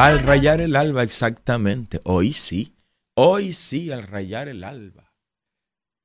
[0.00, 2.00] Al rayar el alba, exactamente.
[2.04, 2.72] Hoy sí.
[3.16, 5.12] Hoy sí, al rayar el alba.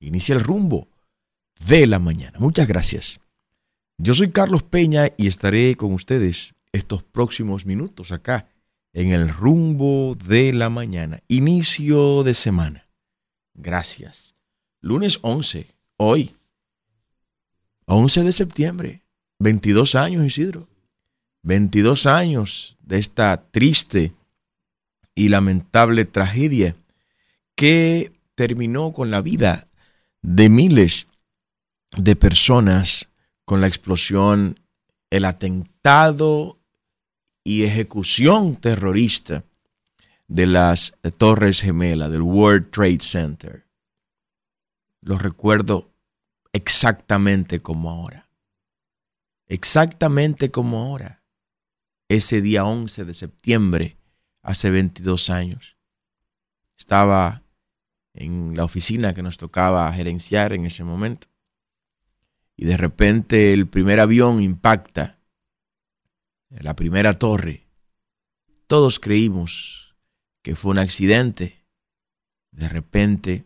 [0.02, 0.90] Inicia el rumbo
[1.66, 2.38] de la mañana.
[2.40, 3.22] Muchas gracias.
[3.98, 8.50] Yo soy Carlos Peña y estaré con ustedes estos próximos minutos acá
[8.92, 11.22] en el rumbo de la mañana.
[11.30, 12.90] Inicio de semana.
[13.54, 14.36] Gracias.
[14.82, 16.36] Lunes 11, hoy.
[17.86, 19.06] 11 de septiembre.
[19.40, 20.68] 22 años, Isidro.
[21.46, 24.16] 22 años de esta triste
[25.14, 26.76] y lamentable tragedia
[27.56, 29.68] que terminó con la vida
[30.24, 31.08] de miles
[31.98, 33.10] de personas
[33.46, 34.60] con la explosión,
[35.12, 36.58] el atentado
[37.44, 39.44] y ejecución terrorista
[40.28, 43.68] de las Torres Gemelas, del World Trade Center.
[45.02, 45.92] Lo recuerdo
[46.54, 48.28] exactamente como ahora.
[49.48, 51.22] Exactamente como ahora
[52.16, 53.98] ese día 11 de septiembre,
[54.42, 55.78] hace 22 años.
[56.78, 57.44] Estaba
[58.14, 61.28] en la oficina que nos tocaba gerenciar en ese momento.
[62.56, 65.20] Y de repente el primer avión impacta
[66.50, 67.68] la primera torre.
[68.68, 69.96] Todos creímos
[70.42, 71.66] que fue un accidente.
[72.52, 73.46] De repente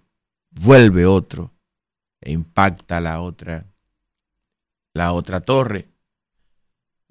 [0.52, 1.54] vuelve otro
[2.22, 3.66] e impacta la otra
[4.94, 5.90] la otra torre.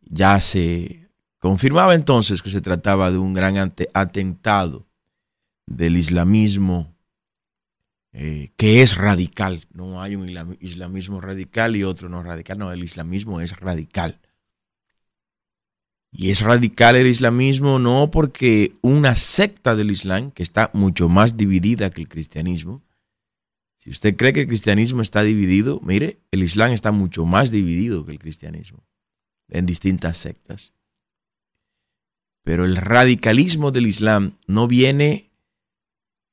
[0.02, 0.97] Ya se
[1.38, 3.56] Confirmaba entonces que se trataba de un gran
[3.94, 4.88] atentado
[5.66, 6.94] del islamismo
[8.12, 9.66] eh, que es radical.
[9.72, 12.58] No hay un islamismo radical y otro no radical.
[12.58, 14.18] No, el islamismo es radical.
[16.10, 21.36] Y es radical el islamismo no porque una secta del Islam, que está mucho más
[21.36, 22.82] dividida que el cristianismo,
[23.76, 28.04] si usted cree que el cristianismo está dividido, mire, el Islam está mucho más dividido
[28.04, 28.84] que el cristianismo
[29.48, 30.72] en distintas sectas.
[32.42, 35.30] Pero el radicalismo del Islam no viene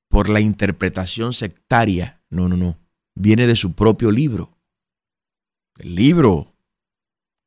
[0.08, 2.78] por la interpretación sectaria, no, no, no,
[3.16, 4.58] viene de su propio libro.
[5.78, 6.54] El libro,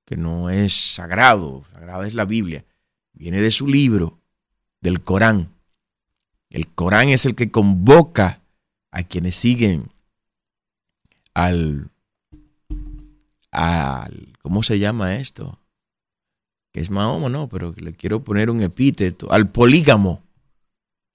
[0.04, 2.64] que no es sagrado, sagrada es la Biblia,
[3.12, 4.20] viene de su libro,
[4.80, 5.50] del Corán.
[6.50, 8.42] El Corán es el que convoca
[8.90, 9.90] a quienes siguen
[11.34, 11.90] al,
[13.50, 15.58] al ¿cómo se llama esto?
[16.72, 20.22] Que es Mahoma, no, pero le quiero poner un epíteto, al polígamo,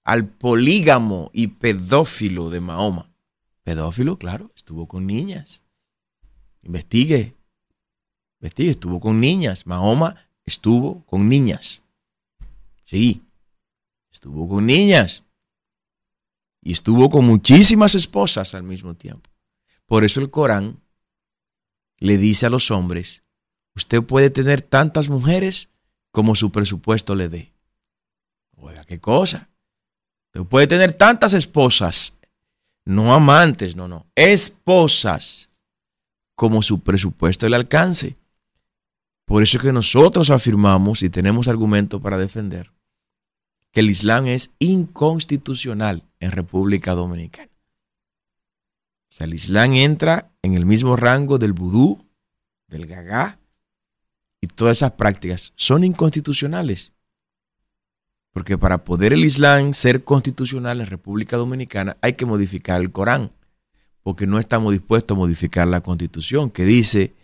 [0.04, 3.10] al polígamo y pedófilo de Mahoma.
[3.62, 5.64] Pedófilo, claro, estuvo con niñas.
[6.62, 7.34] Investigue,
[8.40, 9.66] investigue, estuvo con niñas.
[9.66, 11.82] Mahoma estuvo con niñas.
[12.84, 13.22] Sí,
[14.12, 15.24] estuvo con niñas.
[16.60, 19.30] Y estuvo con muchísimas esposas al mismo tiempo.
[19.86, 20.82] Por eso el Corán
[21.98, 23.23] le dice a los hombres
[23.76, 25.68] Usted puede tener tantas mujeres
[26.10, 27.52] como su presupuesto le dé.
[28.56, 29.48] Oiga, qué cosa.
[30.26, 32.18] Usted puede tener tantas esposas,
[32.84, 35.50] no amantes, no, no, esposas,
[36.34, 38.16] como su presupuesto le alcance.
[39.24, 42.70] Por eso es que nosotros afirmamos y tenemos argumento para defender
[43.72, 47.50] que el Islam es inconstitucional en República Dominicana.
[49.10, 52.04] O sea, el Islam entra en el mismo rango del vudú,
[52.68, 53.38] del gagá,
[54.44, 56.92] y todas esas prácticas son inconstitucionales.
[58.30, 63.32] Porque para poder el Islam ser constitucional en República Dominicana hay que modificar el Corán,
[64.02, 67.14] porque no estamos dispuestos a modificar la constitución que dice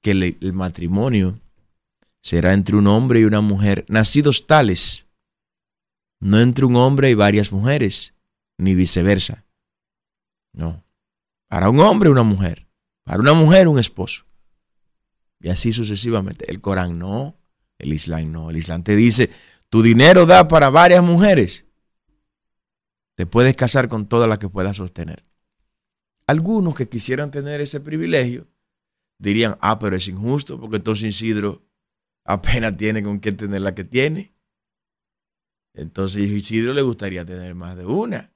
[0.00, 1.38] que el, el matrimonio
[2.22, 5.04] será entre un hombre y una mujer nacidos tales,
[6.20, 8.14] no entre un hombre y varias mujeres,
[8.56, 9.44] ni viceversa.
[10.54, 10.82] No.
[11.48, 12.66] Para un hombre una mujer,
[13.04, 14.27] para una mujer un esposo.
[15.40, 16.50] Y así sucesivamente.
[16.50, 17.36] El Corán no,
[17.78, 18.50] el Islam no.
[18.50, 19.30] El Islam te dice,
[19.68, 21.66] tu dinero da para varias mujeres.
[23.14, 25.24] Te puedes casar con todas las que puedas sostener.
[26.26, 28.46] Algunos que quisieran tener ese privilegio
[29.18, 31.66] dirían, ah, pero es injusto porque entonces Isidro
[32.24, 34.34] apenas tiene con quién tener la que tiene.
[35.74, 38.32] Entonces Isidro le gustaría tener más de una.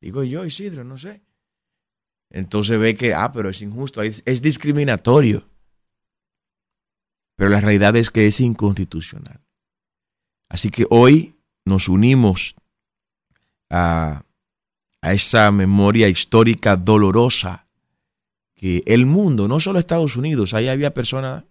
[0.00, 1.22] Digo yo, Isidro, no sé.
[2.30, 5.49] Entonces ve que, ah, pero es injusto, es discriminatorio.
[7.40, 9.40] Pero la realidad es que es inconstitucional.
[10.50, 12.54] Así que hoy nos unimos
[13.70, 14.26] a,
[15.00, 17.66] esa memoria histórica dolorosa
[18.54, 21.44] que el mundo, no solo Estados Unidos, ahí había personas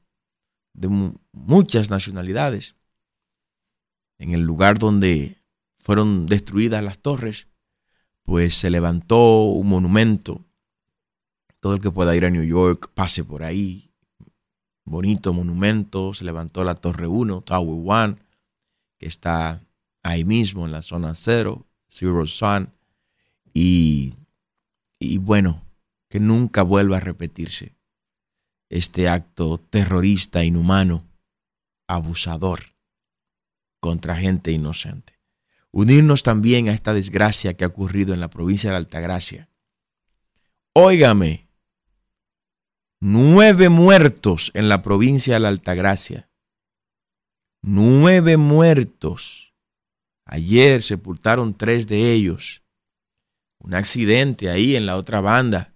[0.75, 0.89] de
[1.31, 2.75] muchas nacionalidades.
[4.19, 5.37] En el lugar donde
[5.79, 7.47] fueron destruidas las torres,
[8.21, 10.45] pues se levantó un monumento.
[11.59, 13.88] Todo el que pueda ir a New York, pase por ahí,
[14.89, 17.75] bonito monumento, se levantó la Torre 1, Tower
[18.09, 18.17] 1,
[18.97, 19.61] que está
[20.03, 22.73] ahí mismo en la zona cero, Zero Sun,
[23.53, 24.15] y,
[24.99, 25.61] y bueno,
[26.09, 27.75] que nunca vuelva a repetirse
[28.69, 31.07] este acto terrorista, inhumano,
[31.87, 32.59] abusador
[33.79, 35.19] contra gente inocente.
[35.71, 39.49] Unirnos también a esta desgracia que ha ocurrido en la provincia de Altagracia.
[40.73, 41.48] Óigame,
[43.01, 46.29] nueve muertos en la provincia de la Altagracia.
[47.61, 49.53] Nueve muertos.
[50.25, 52.61] Ayer sepultaron tres de ellos.
[53.59, 55.73] Un accidente ahí en la otra banda.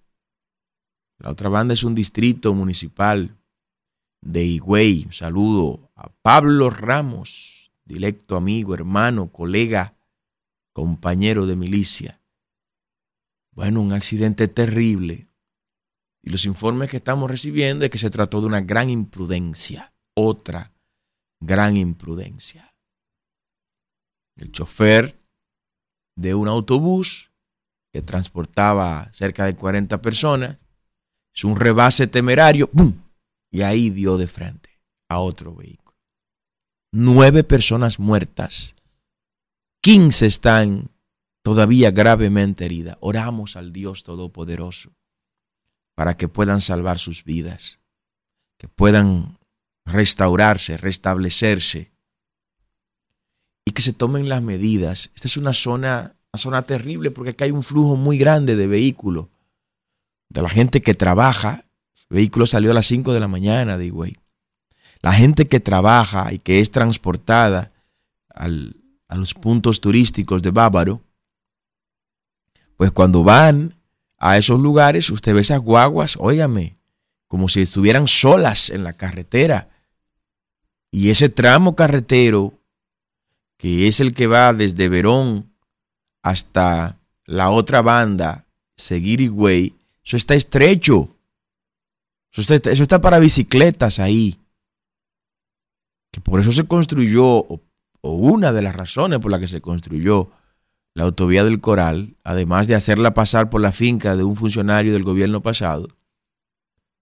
[1.18, 3.38] La otra banda es un distrito municipal
[4.22, 5.06] de Higüey.
[5.06, 9.96] Un saludo a Pablo Ramos, directo amigo, hermano, colega,
[10.74, 12.22] compañero de milicia.
[13.52, 15.28] Bueno, un accidente terrible.
[16.24, 19.94] Y los informes que estamos recibiendo es que se trató de una gran imprudencia.
[20.16, 20.74] Otra
[21.46, 22.74] gran imprudencia.
[24.38, 25.18] El chofer
[26.16, 27.32] de un autobús
[27.92, 30.58] que transportaba cerca de 40 personas,
[31.36, 32.96] es un rebase temerario, ¡pum!
[33.52, 35.96] y ahí dio de frente a otro vehículo.
[36.92, 38.76] Nueve personas muertas,
[39.82, 40.92] 15 están
[41.44, 42.98] todavía gravemente heridas.
[43.00, 44.92] Oramos al Dios Todopoderoso
[45.96, 47.80] para que puedan salvar sus vidas,
[48.58, 49.38] que puedan
[49.86, 51.92] restaurarse, restablecerse
[53.66, 55.12] y que se tomen las medidas.
[55.16, 58.68] Esta es una zona, una zona terrible porque acá hay un flujo muy grande de
[58.68, 59.28] vehículos,
[60.30, 61.66] de la gente que trabaja.
[62.10, 64.18] El vehículo salió a las 5 de la mañana de Higüey.
[65.02, 67.72] La gente que trabaja y que es transportada
[68.30, 68.48] a
[69.18, 71.02] los puntos turísticos de Bávaro,
[72.78, 73.76] pues cuando van
[74.26, 76.78] a esos lugares, usted ve esas guaguas, óigame,
[77.28, 79.68] como si estuvieran solas en la carretera.
[80.92, 82.54] Y ese tramo carretero,
[83.58, 85.52] que es el que va desde Verón
[86.22, 88.46] hasta la otra banda,
[88.78, 91.10] Seguir eso está estrecho.
[92.32, 94.40] Eso está, eso está para bicicletas ahí.
[96.12, 97.62] Que por eso se construyó, o,
[98.00, 100.32] o una de las razones por las que se construyó
[100.94, 105.04] la autovía del Coral, además de hacerla pasar por la finca de un funcionario del
[105.04, 105.88] gobierno pasado,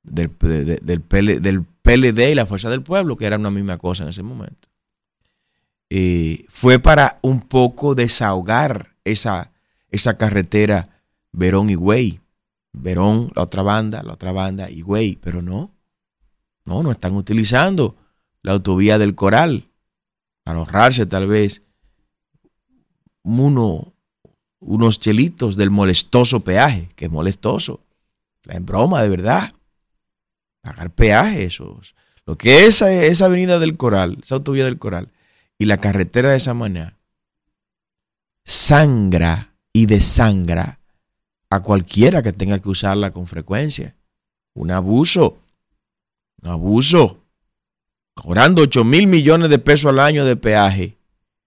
[0.03, 4.23] del, del, PLD y la Fuerza del Pueblo, que era una misma cosa en ese
[4.23, 4.69] momento,
[6.47, 9.51] fue para un poco desahogar esa,
[9.89, 12.21] esa carretera Verón y Güey.
[12.73, 15.75] Verón, la otra banda, la otra banda y Güey, pero no,
[16.63, 17.97] no, no están utilizando
[18.41, 19.69] la autovía del Coral
[20.43, 21.63] para ahorrarse tal vez
[23.23, 23.93] uno,
[24.59, 27.81] unos chelitos del molestoso peaje, que es molestoso.
[28.45, 29.51] En broma, de verdad.
[30.61, 31.95] Pagar peaje, esos.
[32.25, 35.09] Lo que es esa, avenida del Coral, esa autovía del Coral,
[35.57, 36.97] y la carretera de Samaná,
[38.45, 40.79] sangra y desangra
[41.49, 43.95] a cualquiera que tenga que usarla con frecuencia.
[44.53, 45.37] Un abuso.
[46.41, 47.23] Un abuso.
[48.13, 50.97] Cobrando 8 mil millones de pesos al año de peaje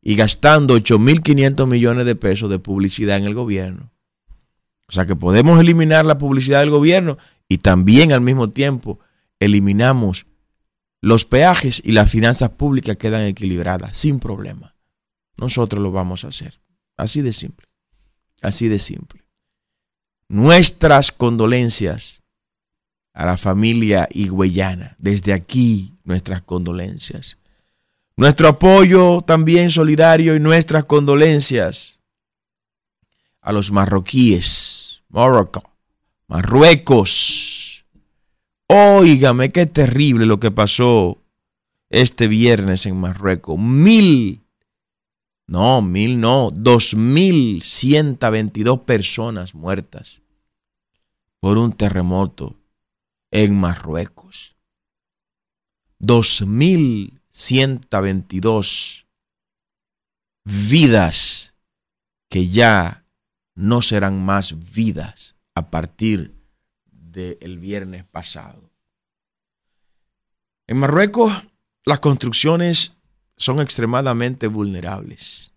[0.04, 3.90] y gastando 8.500 millones de pesos de publicidad en el gobierno.
[4.86, 7.16] O sea que podemos eliminar la publicidad del gobierno
[7.48, 9.00] y también al mismo tiempo
[9.40, 10.26] eliminamos
[11.00, 14.76] los peajes y las finanzas públicas quedan equilibradas sin problema.
[15.38, 16.61] Nosotros lo vamos a hacer.
[16.99, 17.66] Así de simple.
[18.42, 19.25] Así de simple.
[20.28, 22.23] Nuestras condolencias
[23.14, 24.96] a la familia higüeyana.
[24.99, 27.38] Desde aquí, nuestras condolencias.
[28.16, 31.99] Nuestro apoyo también solidario y nuestras condolencias
[33.40, 35.64] a los marroquíes, Morocco,
[36.28, 37.85] Marruecos.
[38.68, 41.18] Óigame, qué terrible lo que pasó
[41.90, 43.59] este viernes en Marruecos.
[43.59, 44.42] Mil,
[45.49, 50.23] no, mil no, dos mil ciento veintidós personas muertas
[51.40, 52.56] por un terremoto
[53.33, 54.56] en Marruecos.
[55.99, 59.09] Dos mil 122
[60.45, 61.55] vidas
[62.29, 63.05] que ya
[63.57, 66.33] no serán más vidas a partir
[66.87, 68.71] del viernes pasado.
[70.69, 71.33] En Marruecos
[71.85, 72.97] las construcciones
[73.37, 75.53] son extremadamente vulnerables.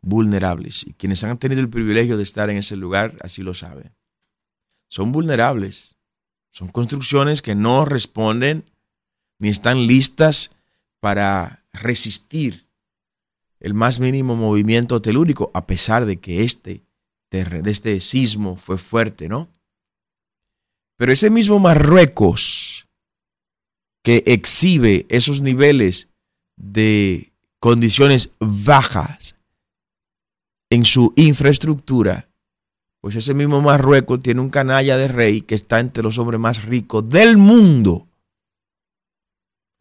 [0.00, 0.86] Vulnerables.
[0.86, 3.94] Y quienes han tenido el privilegio de estar en ese lugar así lo saben.
[4.88, 5.96] Son vulnerables.
[6.50, 8.64] Son construcciones que no responden
[9.42, 10.52] ni están listas
[11.00, 12.68] para resistir
[13.58, 16.84] el más mínimo movimiento telúrico, a pesar de que este,
[17.28, 19.48] de este sismo fue fuerte, ¿no?
[20.96, 22.86] Pero ese mismo Marruecos
[24.04, 26.06] que exhibe esos niveles
[26.56, 29.34] de condiciones bajas
[30.70, 32.28] en su infraestructura,
[33.00, 36.64] pues ese mismo Marruecos tiene un canalla de rey que está entre los hombres más
[36.64, 38.06] ricos del mundo.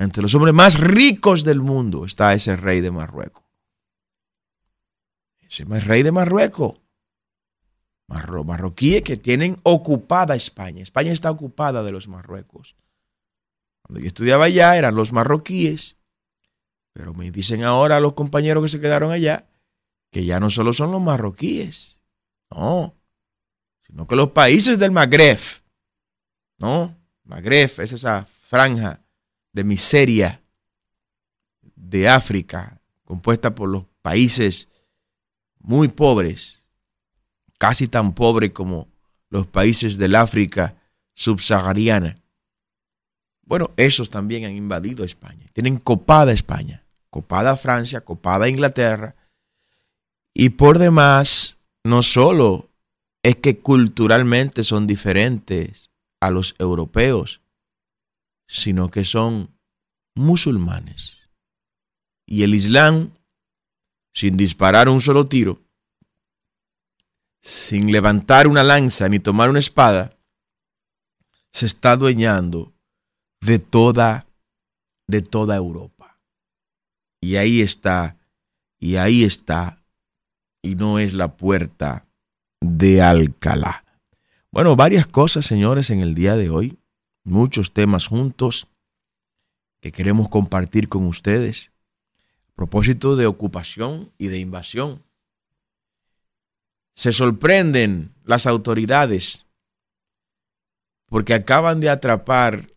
[0.01, 3.45] Entre los hombres más ricos del mundo está ese rey de Marruecos.
[5.41, 6.79] Ese rey de Marruecos.
[8.07, 10.81] marroquíes que tienen ocupada España.
[10.81, 12.75] España está ocupada de los marruecos.
[13.83, 15.97] Cuando yo estudiaba allá eran los marroquíes.
[16.93, 19.49] Pero me dicen ahora los compañeros que se quedaron allá
[20.09, 22.01] que ya no solo son los marroquíes.
[22.49, 22.95] No.
[23.85, 25.39] Sino que los países del Magreb.
[26.57, 26.97] ¿No?
[27.23, 29.00] Magreb es esa franja
[29.53, 30.41] de miseria
[31.75, 34.69] de África compuesta por los países
[35.59, 36.63] muy pobres,
[37.57, 38.87] casi tan pobres como
[39.29, 40.75] los países del África
[41.13, 42.15] subsahariana.
[43.43, 45.47] Bueno, esos también han invadido España.
[45.53, 49.15] Tienen copada España, copada Francia, copada Inglaterra.
[50.33, 52.69] Y por demás, no solo
[53.23, 55.91] es que culturalmente son diferentes
[56.21, 57.40] a los europeos,
[58.51, 59.57] sino que son
[60.13, 61.29] musulmanes.
[62.27, 63.11] Y el Islam
[64.13, 65.61] sin disparar un solo tiro,
[67.41, 70.11] sin levantar una lanza ni tomar una espada,
[71.49, 72.73] se está adueñando
[73.39, 74.27] de toda,
[75.07, 76.19] de toda Europa.
[77.21, 78.17] Y ahí está,
[78.79, 79.81] y ahí está,
[80.61, 82.05] y no es la puerta
[82.59, 83.85] de Alcalá.
[84.51, 86.80] Bueno, varias cosas, señores, en el día de hoy,
[87.23, 88.67] muchos temas juntos
[89.79, 91.71] que queremos compartir con ustedes
[92.61, 95.01] propósito de ocupación y de invasión.
[96.93, 99.47] Se sorprenden las autoridades
[101.07, 102.67] porque acaban de atrapar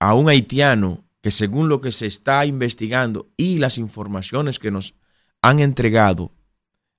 [0.00, 4.94] a un haitiano que según lo que se está investigando y las informaciones que nos
[5.40, 6.30] han entregado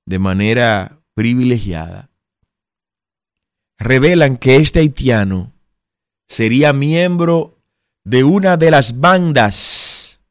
[0.08, 2.10] de manera privilegiada,
[3.77, 5.53] revelan que este haitiano
[6.32, 7.58] sería miembro
[8.06, 10.22] de una de las bandas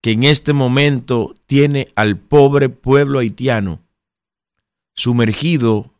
[0.00, 3.82] que en este momento tiene al pobre pueblo haitiano
[4.94, 5.92] sumergido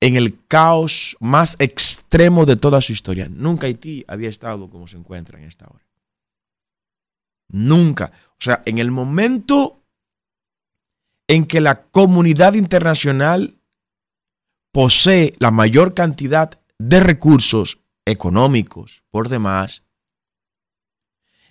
[0.00, 3.28] en el caos más extremo de toda su historia.
[3.28, 5.84] Nunca Haití había estado como se encuentra en esta hora.
[7.48, 8.12] Nunca.
[8.30, 9.82] O sea, en el momento
[11.26, 13.56] en que la comunidad internacional
[14.70, 19.84] posee la mayor cantidad de recursos económicos por demás,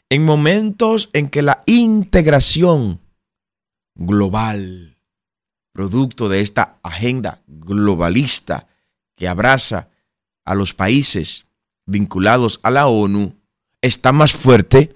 [0.10, 3.00] en momentos en que la integración
[3.96, 4.98] global,
[5.72, 8.68] producto de esta agenda globalista
[9.16, 9.90] que abraza
[10.44, 11.46] a los países
[11.86, 13.36] vinculados a la ONU,
[13.82, 14.94] está más fuerte,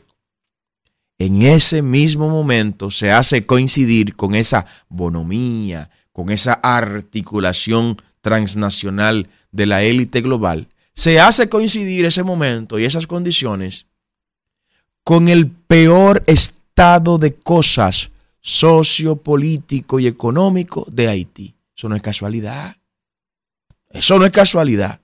[1.17, 9.65] en ese mismo momento se hace coincidir con esa bonomía, con esa articulación transnacional de
[9.65, 13.85] la élite global, se hace coincidir ese momento y esas condiciones
[15.03, 18.11] con el peor estado de cosas
[18.41, 21.55] sociopolítico y económico de Haití.
[21.75, 22.77] Eso no es casualidad.
[23.89, 25.01] Eso no es casualidad.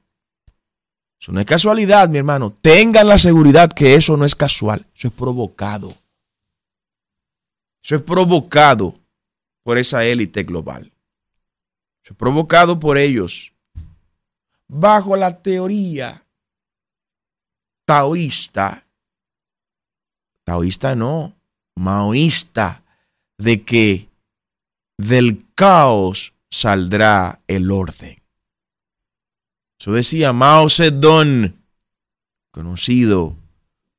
[1.20, 2.56] Eso no es casualidad, mi hermano.
[2.62, 4.86] Tengan la seguridad que eso no es casual.
[4.96, 5.96] Eso es provocado.
[7.84, 8.96] Eso es provocado
[9.64, 10.92] por esa élite global.
[12.04, 13.51] Eso es provocado por ellos.
[14.74, 16.24] Bajo la teoría
[17.86, 18.86] taoísta
[20.52, 21.34] taoísta no,
[21.78, 22.84] maoísta,
[23.38, 24.10] de que
[24.98, 28.22] del caos saldrá el orden.
[29.80, 31.56] Eso decía Mao Zedong,
[32.52, 33.38] conocido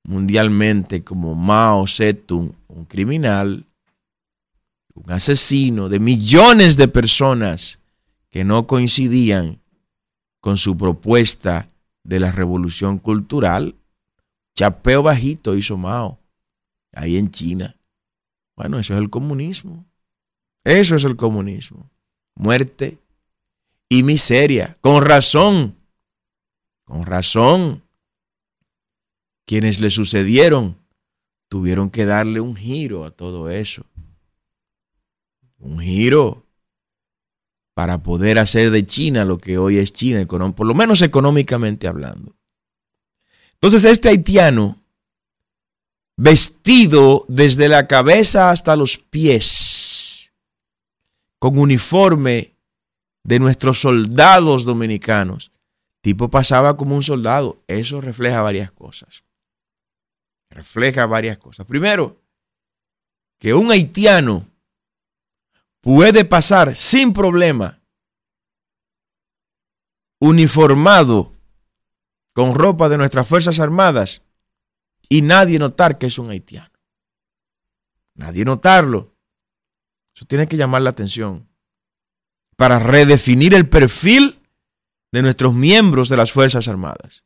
[0.04, 3.64] mundialmente como Mao Zedong, un criminal,
[4.92, 7.78] un asesino de millones de personas
[8.28, 9.61] que no coincidían
[10.42, 11.68] con su propuesta
[12.02, 13.76] de la revolución cultural.
[14.54, 16.18] Chapeo bajito hizo Mao
[16.92, 17.76] ahí en China.
[18.56, 19.86] Bueno, eso es el comunismo.
[20.64, 21.88] Eso es el comunismo.
[22.34, 22.98] Muerte
[23.88, 24.76] y miseria.
[24.80, 25.76] Con razón.
[26.84, 27.82] Con razón.
[29.46, 30.76] Quienes le sucedieron
[31.48, 33.86] tuvieron que darle un giro a todo eso.
[35.58, 36.41] Un giro
[37.74, 42.36] para poder hacer de China lo que hoy es China, por lo menos económicamente hablando.
[43.54, 44.76] Entonces este haitiano
[46.16, 50.32] vestido desde la cabeza hasta los pies,
[51.38, 52.54] con uniforme
[53.24, 55.50] de nuestros soldados dominicanos.
[56.00, 57.62] Tipo pasaba como un soldado.
[57.68, 59.24] Eso refleja varias cosas.
[60.50, 61.64] Refleja varias cosas.
[61.64, 62.20] Primero,
[63.38, 64.46] que un haitiano
[65.82, 67.82] puede pasar sin problema
[70.18, 71.36] uniformado
[72.32, 74.22] con ropa de nuestras Fuerzas Armadas
[75.08, 76.72] y nadie notar que es un haitiano.
[78.14, 79.14] Nadie notarlo.
[80.14, 81.48] Eso tiene que llamar la atención
[82.56, 84.40] para redefinir el perfil
[85.10, 87.24] de nuestros miembros de las Fuerzas Armadas.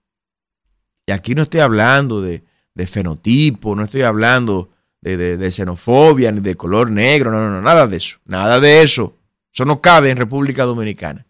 [1.06, 2.42] Y aquí no estoy hablando de,
[2.86, 4.70] fenotipo, no estoy hablando
[5.14, 9.16] de, xenofobia ni de color negro, no, no, no, nada de eso, nada de eso.
[9.52, 11.26] Eso no cabe en República Dominicana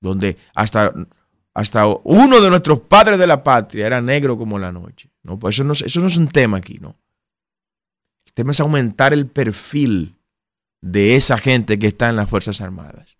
[0.00, 0.92] donde hasta,
[1.54, 5.10] hasta uno de nuestros padres de la patria era negro como la noche.
[5.22, 6.96] No, pues eso no, eso no es un tema aquí, ¿no?
[8.26, 10.16] El tema es aumentar el perfil
[10.80, 13.16] de esa gente que está en las Fuerzas Armadas.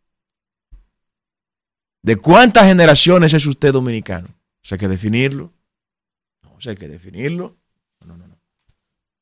[2.02, 4.28] ¿De cuántas generaciones es usted dominicano?
[4.28, 5.52] O sea, hay que definirlo.
[6.42, 7.58] No, o sea, hay que definirlo.
[8.00, 8.29] No, no, no.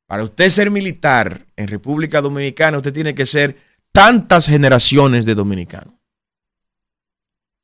[0.08, 3.58] Para usted ser militar en República Dominicana, usted tiene que ser
[3.92, 5.94] tantas generaciones de dominicanos.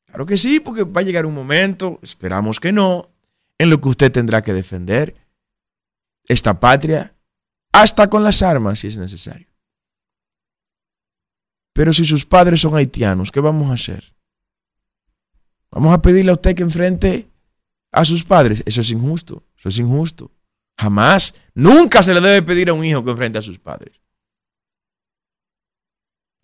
[0.05, 3.11] Claro que sí, porque va a llegar un momento, esperamos que no,
[3.57, 5.17] en lo que usted tendrá que defender
[6.29, 7.15] esta patria,
[7.73, 9.49] hasta con las armas si es necesario.
[11.73, 14.15] Pero si sus padres son haitianos, ¿qué vamos a hacer?
[15.71, 17.27] Vamos a pedirle a usted que enfrente
[17.91, 18.63] a sus padres.
[18.67, 20.31] Eso es injusto, eso es injusto.
[20.77, 24.01] Jamás, nunca se le debe pedir a un hijo que enfrente a sus padres.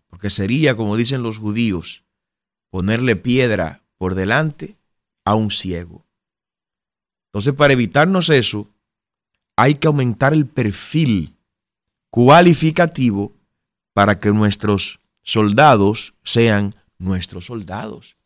[0.09, 2.05] Porque sería, como dicen los judíos,
[2.71, 4.77] ponerle piedra por delante
[5.25, 6.07] a un ciego.
[7.29, 8.69] Entonces, para evitarnos eso,
[9.57, 11.37] hay que aumentar el perfil
[12.11, 13.33] cualificativo
[13.93, 18.17] para que nuestros soldados sean nuestros soldados.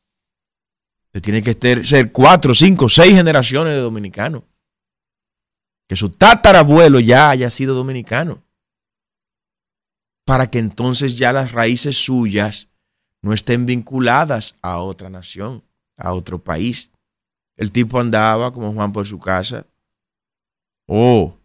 [1.06, 4.42] Usted tiene que ser cuatro, cinco, seis generaciones de dominicanos.
[5.88, 8.42] Que su tatarabuelo ya haya sido dominicano.
[10.26, 12.68] Para que entonces ya las raíces suyas
[13.22, 15.62] no estén vinculadas a otra nación,
[15.96, 16.90] a otro país.
[17.56, 19.66] El tipo andaba como Juan por su casa.
[20.86, 21.36] Oh,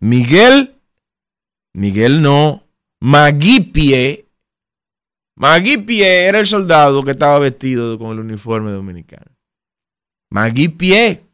[0.00, 0.74] Miguel,
[1.74, 2.64] Miguel no,
[3.00, 4.26] Maguipie.
[5.36, 9.30] Maguipie era el soldado que estaba vestido con el uniforme dominicano.
[10.30, 11.24] Maguipie.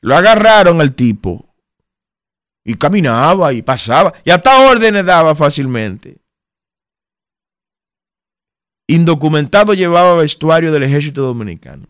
[0.00, 1.54] Lo agarraron al tipo
[2.64, 6.18] y caminaba y pasaba y hasta órdenes daba fácilmente.
[8.86, 11.86] Indocumentado llevaba vestuario del ejército dominicano.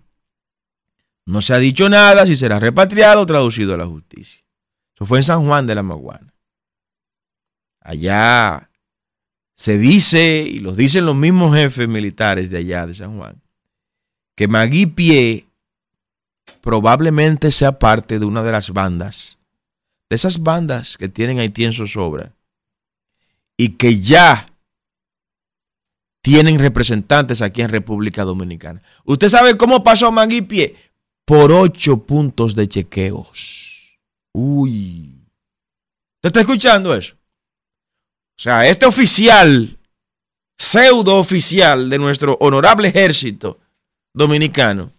[1.26, 4.42] No se ha dicho nada si será repatriado o traducido a la justicia.
[4.94, 6.34] Eso fue en San Juan de la Maguana.
[7.80, 8.70] Allá
[9.54, 13.42] se dice, y lo dicen los mismos jefes militares de allá de San Juan,
[14.34, 15.49] que Magui Pie
[16.60, 19.38] probablemente sea parte de una de las bandas,
[20.08, 22.34] de esas bandas que tienen Haití en zozobra,
[23.56, 24.46] y que ya
[26.22, 28.82] tienen representantes aquí en República Dominicana.
[29.04, 30.76] ¿Usted sabe cómo pasó Manguipie?
[31.24, 33.98] Por ocho puntos de chequeos.
[34.32, 35.14] Uy.
[36.16, 37.14] ¿Usted está escuchando eso?
[37.14, 39.78] O sea, este oficial,
[40.58, 43.58] pseudo oficial de nuestro honorable ejército
[44.12, 44.92] dominicano,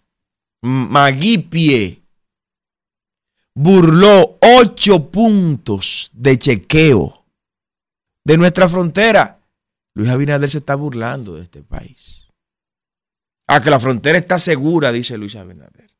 [0.61, 2.03] Maguipie,
[3.55, 7.25] burló ocho puntos de chequeo
[8.23, 9.39] de nuestra frontera.
[9.93, 12.27] Luis Abinader se está burlando de este país.
[13.47, 15.91] Ah, que la frontera está segura, dice Luis Abinader.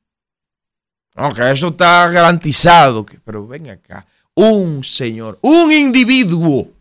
[1.16, 3.06] Aunque eso está garantizado.
[3.26, 4.06] pero ven acá.
[4.34, 6.72] Un señor, un individuo,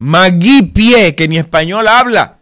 [0.00, 2.40] Magui Pie, que ni español habla,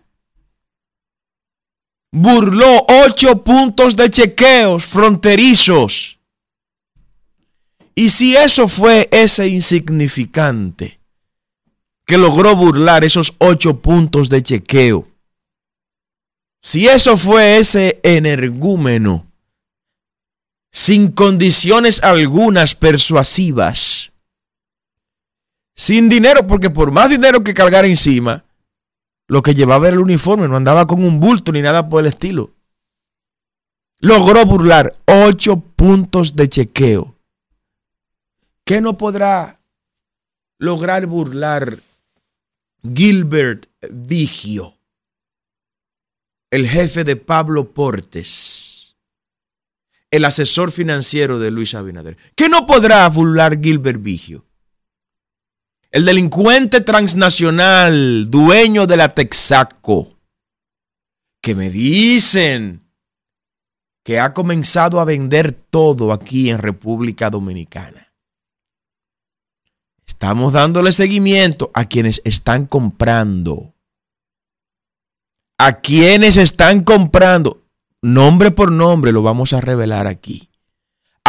[2.13, 6.19] burló ocho puntos de chequeos fronterizos.
[7.95, 11.01] Y si eso fue ese insignificante,
[12.07, 15.07] que logró burlar esos ocho puntos de chequeo.
[16.63, 19.27] Si eso fue ese energúmeno,
[20.73, 24.13] sin condiciones algunas persuasivas,
[25.77, 28.45] sin dinero, porque por más dinero que cargara encima,
[29.31, 32.09] lo que llevaba era el uniforme, no andaba con un bulto ni nada por el
[32.09, 32.51] estilo.
[34.01, 37.15] Logró burlar ocho puntos de chequeo.
[38.65, 39.61] ¿Qué no podrá
[40.59, 41.79] lograr burlar
[42.83, 44.75] Gilbert Vigio,
[46.51, 48.97] el jefe de Pablo Portes,
[50.11, 52.17] el asesor financiero de Luis Abinader.
[52.35, 54.45] ¿Qué no podrá burlar Gilbert Vigio?
[55.93, 60.17] El delincuente transnacional, dueño de la Texaco,
[61.43, 62.89] que me dicen
[64.05, 68.13] que ha comenzado a vender todo aquí en República Dominicana.
[70.07, 73.75] Estamos dándole seguimiento a quienes están comprando.
[75.59, 77.65] A quienes están comprando.
[78.01, 80.50] Nombre por nombre lo vamos a revelar aquí.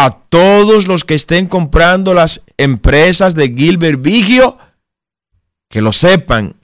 [0.03, 4.57] A todos los que estén comprando las empresas de Gilbert Vigio,
[5.69, 6.55] que lo sepan,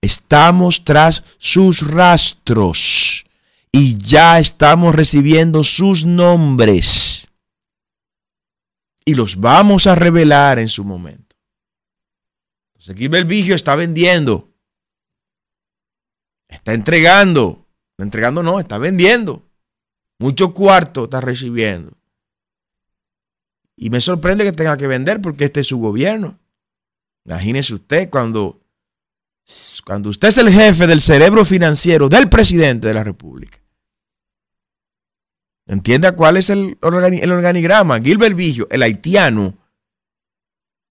[0.00, 3.24] estamos tras sus rastros
[3.72, 7.26] y ya estamos recibiendo sus nombres.
[9.04, 11.34] Y los vamos a revelar en su momento.
[12.74, 14.54] Entonces, Gilbert Vigio está vendiendo.
[16.46, 17.66] Está entregando.
[17.98, 19.42] Entregando no, está vendiendo.
[20.20, 21.98] Mucho cuarto está recibiendo.
[23.76, 26.38] Y me sorprende que tenga que vender porque este es su gobierno.
[27.24, 28.60] Imagínese usted cuando,
[29.84, 33.58] cuando usted es el jefe del cerebro financiero del presidente de la República.
[35.66, 38.00] Entienda cuál es el, el organigrama.
[38.00, 39.56] Gilbert Vigio, el haitiano,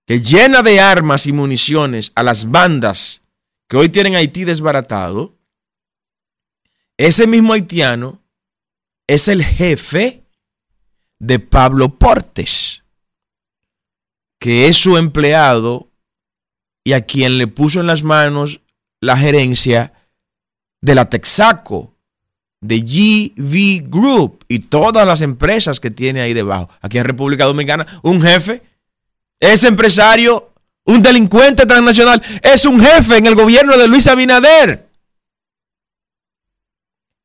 [0.06, 3.22] que llena de armas y municiones a las bandas
[3.68, 5.38] que hoy tienen Haití desbaratado.
[6.98, 8.22] Ese mismo haitiano
[9.08, 10.23] es el jefe
[11.24, 12.84] de Pablo Portes,
[14.40, 15.90] que es su empleado
[16.84, 18.60] y a quien le puso en las manos
[19.00, 19.94] la gerencia
[20.82, 21.96] de la Texaco,
[22.60, 26.70] de GV Group y todas las empresas que tiene ahí debajo.
[26.82, 28.62] Aquí en República Dominicana, un jefe,
[29.40, 30.54] ese empresario,
[30.86, 34.90] un delincuente transnacional, es un jefe en el gobierno de Luis Abinader.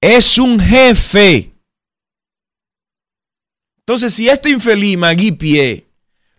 [0.00, 1.57] Es un jefe.
[3.88, 5.90] Entonces, si este infeliz Magui Pie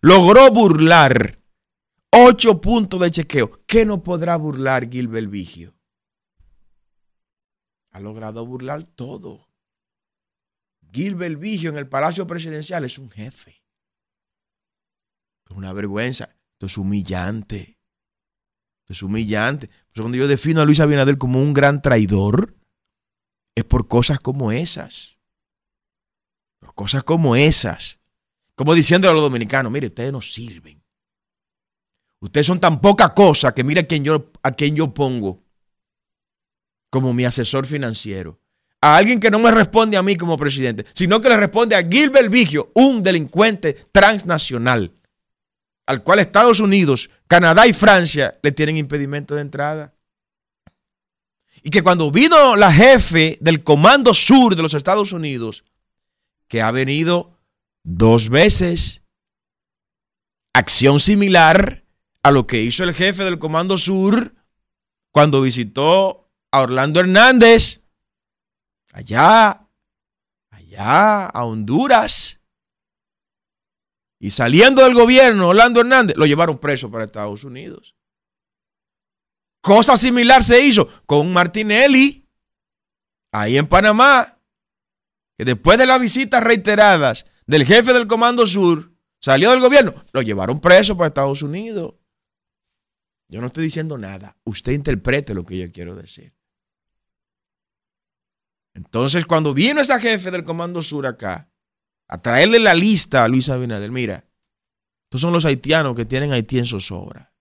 [0.01, 1.41] logró burlar
[2.11, 5.73] ocho puntos de chequeo, ¿qué no podrá burlar Gilbert Vigio?
[7.89, 9.49] Ha logrado burlar todo.
[10.93, 13.63] Gilbert Vigio en el Palacio Presidencial es un jefe.
[15.49, 16.35] Es una vergüenza.
[16.53, 17.79] Esto es humillante.
[18.81, 19.65] Esto es humillante.
[19.65, 22.55] Pues cuando yo defino a Luis Abinader como un gran traidor,
[23.55, 25.18] es por cosas como esas.
[26.79, 27.99] Cosas como esas.
[28.55, 30.81] Como diciendo a los dominicanos, mire, ustedes no sirven.
[32.21, 35.43] Ustedes son tan poca cosa que mire a quien yo, a quien yo pongo
[36.89, 38.39] como mi asesor financiero.
[38.79, 41.85] A alguien que no me responde a mí como presidente, sino que le responde a
[41.85, 44.93] Gilbert Vigio, un delincuente transnacional,
[45.85, 49.95] al cual Estados Unidos, Canadá y Francia le tienen impedimento de entrada.
[51.61, 55.65] Y que cuando vino la jefe del Comando Sur de los Estados Unidos
[56.49, 57.39] que ha venido
[57.83, 59.03] dos veces.
[60.53, 61.85] Acción similar
[62.23, 64.35] a lo que hizo el jefe del Comando Sur
[65.11, 67.81] cuando visitó a Orlando Hernández,
[68.91, 69.67] allá,
[70.49, 72.41] allá, a Honduras.
[74.19, 77.95] Y saliendo del gobierno, Orlando Hernández, lo llevaron preso para Estados Unidos.
[79.61, 82.27] Cosa similar se hizo con Martinelli,
[83.31, 84.38] ahí en Panamá
[85.39, 90.21] que después de las visitas reiteradas del jefe del Comando Sur, salió del gobierno, lo
[90.21, 91.93] llevaron preso para Estados Unidos.
[93.29, 94.35] Yo no estoy diciendo nada.
[94.43, 96.35] Usted interprete lo que yo quiero decir.
[98.73, 101.49] Entonces, cuando vino esa jefe del Comando Sur acá,
[102.09, 104.25] a traerle la lista a Luis Abinader, mira,
[105.05, 107.33] estos son los haitianos que tienen Haití en zozobra.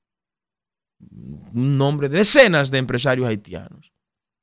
[1.52, 3.92] Un nombre de decenas de empresarios haitianos.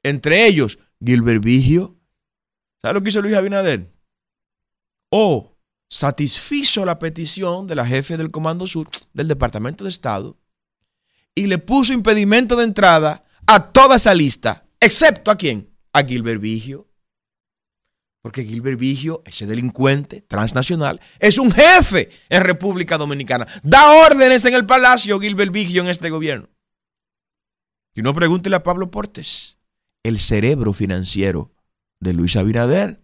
[0.03, 1.95] Entre ellos, Gilbert Vigio,
[2.85, 3.91] ¿Sabe lo que hizo Luis Abinader?
[5.09, 5.57] O
[5.89, 10.37] satisfizo la petición de la jefe del Comando Sur del Departamento de Estado
[11.33, 15.75] y le puso impedimento de entrada a toda esa lista, excepto a quién?
[15.93, 16.87] A Gilbert Vigio.
[18.21, 23.47] Porque Gilbert Vigio, ese delincuente transnacional, es un jefe en República Dominicana.
[23.63, 26.49] Da órdenes en el palacio Gilbert Vigio en este gobierno.
[27.95, 29.57] Y no pregúntele a Pablo Portes,
[30.03, 31.54] el cerebro financiero
[31.99, 33.01] de Luis Abinader.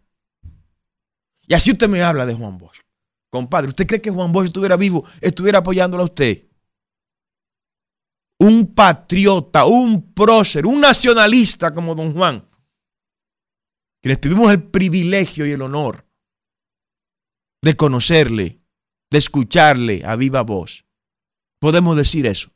[1.47, 2.79] Y así usted me habla de Juan Bosch.
[3.29, 6.47] Compadre, ¿usted cree que Juan Bosch estuviera vivo, estuviera apoyándolo a usted?
[8.39, 12.47] Un patriota, un prócer, un nacionalista como don Juan,
[14.01, 16.05] quienes tuvimos el privilegio y el honor
[17.61, 18.61] de conocerle,
[19.09, 20.85] de escucharle a viva voz.
[21.59, 22.49] Podemos decir eso.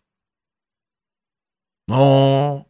[1.87, 2.67] No,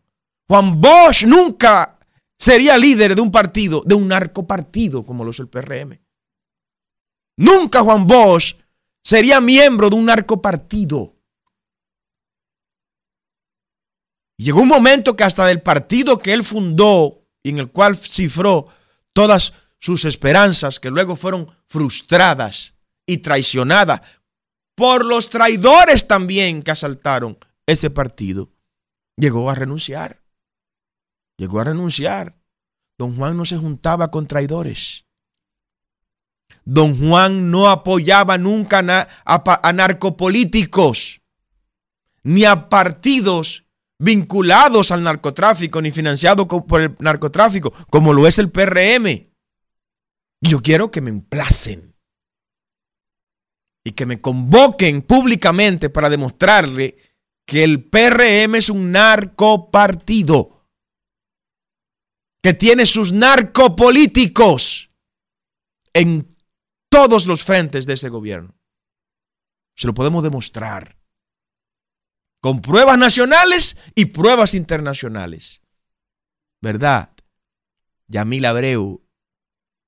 [0.47, 1.94] Juan Bosch nunca
[2.37, 5.99] sería líder de un partido, de un narcopartido como lo es el PRM.
[7.37, 8.55] Nunca Juan Bosch
[9.03, 11.15] sería miembro de un narcopartido.
[14.37, 18.67] llegó un momento que hasta del partido que él fundó y en el cual cifró
[19.13, 22.73] todas sus esperanzas que luego fueron frustradas
[23.05, 24.01] y traicionadas
[24.75, 28.49] por los traidores también que asaltaron ese partido,
[29.15, 30.24] llegó a renunciar.
[31.37, 32.37] Llegó a renunciar.
[32.97, 35.05] Don Juan no se juntaba con traidores.
[36.63, 41.21] Don Juan no apoyaba nunca a, narcopolíticos,
[42.23, 43.65] ni a partidos
[43.99, 49.29] vinculados al narcotráfico, ni financiados por el narcotráfico, como lo es el PRM.
[50.41, 51.95] Yo quiero que me emplacen
[53.83, 56.97] y que me convoquen públicamente para demostrarle
[57.45, 60.54] que el PRM es un narcopartido,
[62.45, 64.91] que tiene sus narcopolíticos
[65.95, 66.37] en
[66.89, 68.55] todos los frentes de ese gobierno.
[69.75, 70.95] Se lo podemos demostrar
[72.41, 75.63] con pruebas nacionales y pruebas internacionales.
[76.61, 77.15] ¿Verdad?
[78.09, 79.03] Yamil Abreu.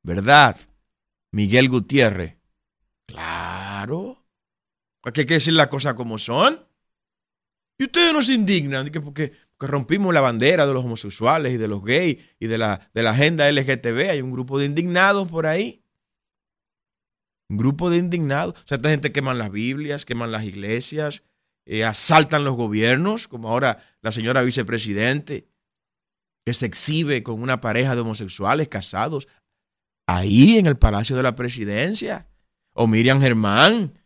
[0.01, 0.57] ¿Verdad?
[1.31, 2.39] Miguel Gutiérrez.
[3.05, 4.25] Claro.
[5.03, 6.67] Porque hay que decir las cosas como son.
[7.77, 11.67] Y ustedes no se indignan porque, porque rompimos la bandera de los homosexuales y de
[11.67, 14.11] los gays y de la, de la agenda LGTB.
[14.11, 15.83] Hay un grupo de indignados por ahí.
[17.49, 18.53] Un grupo de indignados.
[18.53, 21.23] O sea, esta gente queman las Biblias, queman las iglesias,
[21.65, 25.47] eh, asaltan los gobiernos, como ahora la señora vicepresidente,
[26.45, 29.27] que se exhibe con una pareja de homosexuales casados
[30.07, 32.29] ahí en el Palacio de la Presidencia.
[32.73, 33.97] O Miriam Germán,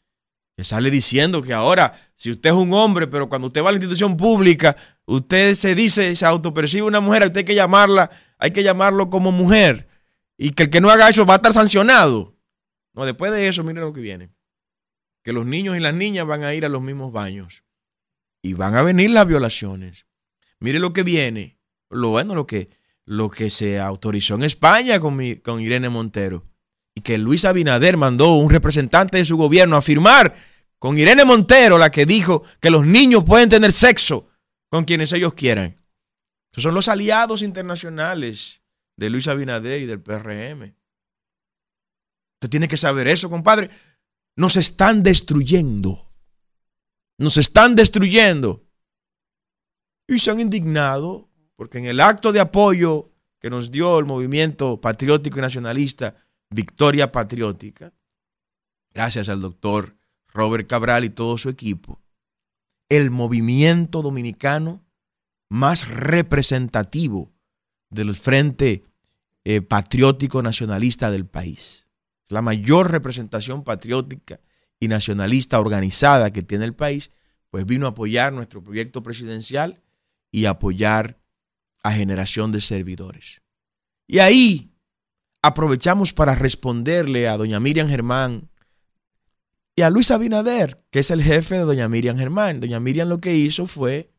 [0.55, 3.71] que sale diciendo que ahora, si usted es un hombre, pero cuando usted va a
[3.73, 4.77] la institución pública,
[5.15, 9.32] usted se dice, se autopercibe una mujer, usted hay que llamarla, hay que llamarlo como
[9.32, 9.88] mujer.
[10.38, 12.36] Y que el que no haga eso va a estar sancionado.
[12.93, 14.32] No, después de eso, miren lo que viene.
[15.24, 17.63] Que los niños y las niñas van a ir a los mismos baños.
[18.41, 20.08] Y van a venir las violaciones.
[20.60, 21.60] Mire lo que viene.
[21.89, 22.69] Lo bueno, lo que,
[23.06, 26.47] lo que se autorizó en España con, con Irene Montero.
[26.95, 30.36] Y que Luis Abinader mandó un representante de su gobierno a firmar
[30.80, 34.30] con Irene Montero, la que dijo que los niños pueden tener sexo
[34.71, 35.77] con quienes ellos quieran.
[36.51, 38.62] Esos son los aliados internacionales
[38.97, 40.73] de Luis Abinader y del PRM.
[42.36, 43.69] Usted tiene que saber eso, compadre.
[44.36, 46.12] Nos están destruyendo.
[47.19, 48.65] Nos están destruyendo.
[50.07, 54.79] Y se han indignado porque en el acto de apoyo que nos dio el movimiento
[54.81, 56.15] patriótico y nacionalista,
[56.49, 57.93] Victoria Patriótica,
[58.93, 59.95] gracias al doctor
[60.27, 62.00] Robert Cabral y todo su equipo,
[62.91, 64.86] el movimiento dominicano
[65.49, 67.34] más representativo
[67.89, 68.84] del Frente
[69.43, 71.88] eh, Patriótico Nacionalista del país
[72.32, 74.39] la mayor representación patriótica
[74.80, 77.12] y nacionalista organizada que tiene el país,
[77.49, 79.84] pues vino a apoyar nuestro proyecto presidencial
[80.32, 81.19] y apoyar
[81.84, 83.41] a generación de servidores.
[84.08, 84.73] Y ahí
[85.41, 88.49] aprovechamos para responderle a doña Miriam Germán
[89.75, 92.60] y a Luis Abinader, que es el jefe de doña Miriam Germán.
[92.60, 94.12] Doña Miriam lo que hizo fue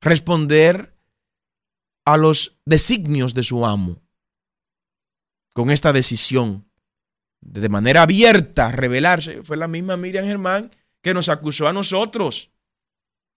[0.00, 0.96] responder
[2.04, 4.02] a los designios de su amo
[5.52, 6.70] con esta decisión
[7.40, 10.70] de manera abierta revelarse, fue la misma Miriam Germán
[11.02, 12.50] que nos acusó a nosotros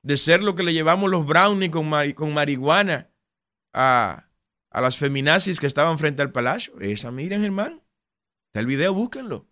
[0.04, 3.10] de ser lo que le llevamos los brownies con, con marihuana
[3.74, 4.30] a,
[4.70, 6.78] a, las feminazis que estaban frente al palacio.
[6.82, 7.82] Esa Miriam Germán.
[8.48, 9.48] Está el video, búsquenlo.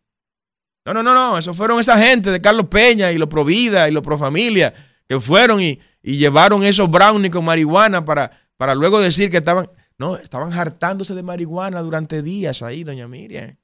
[0.86, 1.38] No, no, no, no.
[1.38, 4.74] Eso fueron esa gente de Carlos Peña y los Provida y los Profamilia
[5.08, 9.70] que fueron y, y llevaron esos brownies con marihuana para, para luego decir que estaban.
[9.98, 13.58] No, estaban hartándose de marihuana durante días ahí, doña Miriam.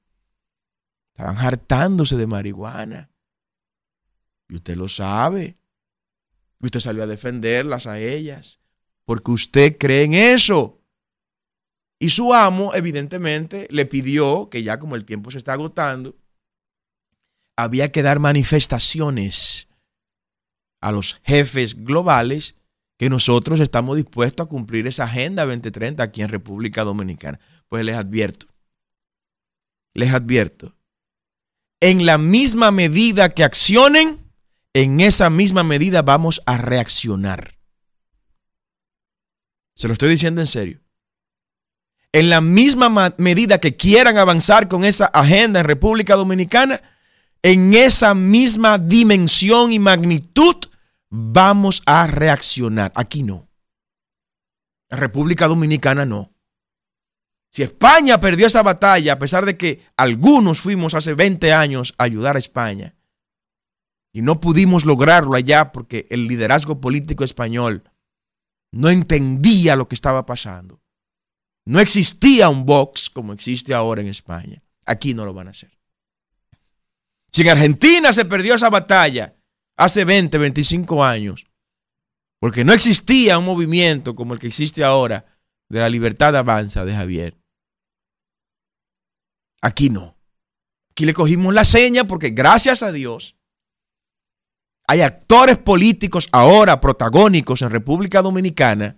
[1.14, 3.10] Estaban hartándose de marihuana.
[4.50, 5.56] Y usted lo sabe.
[6.60, 8.60] Y usted salió a defenderlas a ellas.
[9.06, 10.80] Porque usted cree en eso.
[11.98, 16.16] Y su amo, evidentemente, le pidió que ya como el tiempo se está agotando,
[17.58, 19.68] había que dar manifestaciones
[20.80, 22.56] a los jefes globales
[22.98, 27.40] que nosotros estamos dispuestos a cumplir esa Agenda 2030 aquí en República Dominicana.
[27.68, 28.48] Pues les advierto,
[29.94, 30.78] les advierto
[31.80, 34.20] en la misma medida que accionen,
[34.74, 37.54] en esa misma medida vamos a reaccionar.
[39.76, 40.82] Se lo estoy diciendo en serio.
[42.12, 46.82] En la misma medida que quieran avanzar con esa agenda en República Dominicana,
[47.48, 50.56] en esa misma dimensión y magnitud
[51.10, 52.92] vamos a reaccionar.
[52.94, 53.48] Aquí no.
[54.90, 56.34] En República Dominicana no.
[57.50, 62.04] Si España perdió esa batalla, a pesar de que algunos fuimos hace 20 años a
[62.04, 62.98] ayudar a España,
[64.12, 67.90] y no pudimos lograrlo allá porque el liderazgo político español
[68.74, 70.82] no entendía lo que estaba pasando.
[71.66, 74.62] No existía un Vox como existe ahora en España.
[74.86, 75.77] Aquí no lo van a hacer.
[77.32, 79.36] Si en Argentina se perdió esa batalla
[79.78, 81.48] hace 20, 25 años,
[82.40, 85.26] porque no existía un movimiento como el que existe ahora
[85.70, 87.38] de la libertad avanza de Javier.
[89.62, 90.18] Aquí no.
[90.92, 93.36] Aquí le cogimos la seña porque gracias a Dios
[94.88, 98.98] hay actores políticos ahora protagónicos en República Dominicana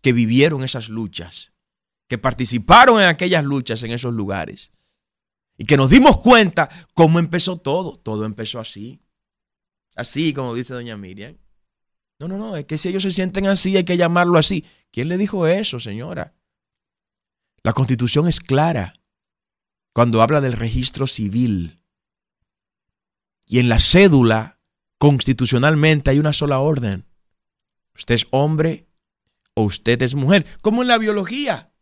[0.00, 1.52] que vivieron esas luchas,
[2.08, 4.72] que participaron en aquellas luchas en esos lugares
[5.58, 7.98] y que nos dimos cuenta cómo empezó todo.
[7.98, 9.00] Todo empezó así.
[9.94, 11.36] Así como dice doña Miriam.
[12.18, 14.64] No, no, no, es que si ellos se sienten así hay que llamarlo así.
[14.90, 16.34] ¿Quién le dijo eso, señora?
[17.62, 18.94] La constitución es clara
[19.92, 21.80] cuando habla del registro civil.
[23.46, 24.60] Y en la cédula,
[24.98, 27.06] constitucionalmente, hay una sola orden.
[27.94, 28.88] Usted es hombre
[29.54, 30.44] o usted es mujer.
[30.60, 31.72] Como en la biología.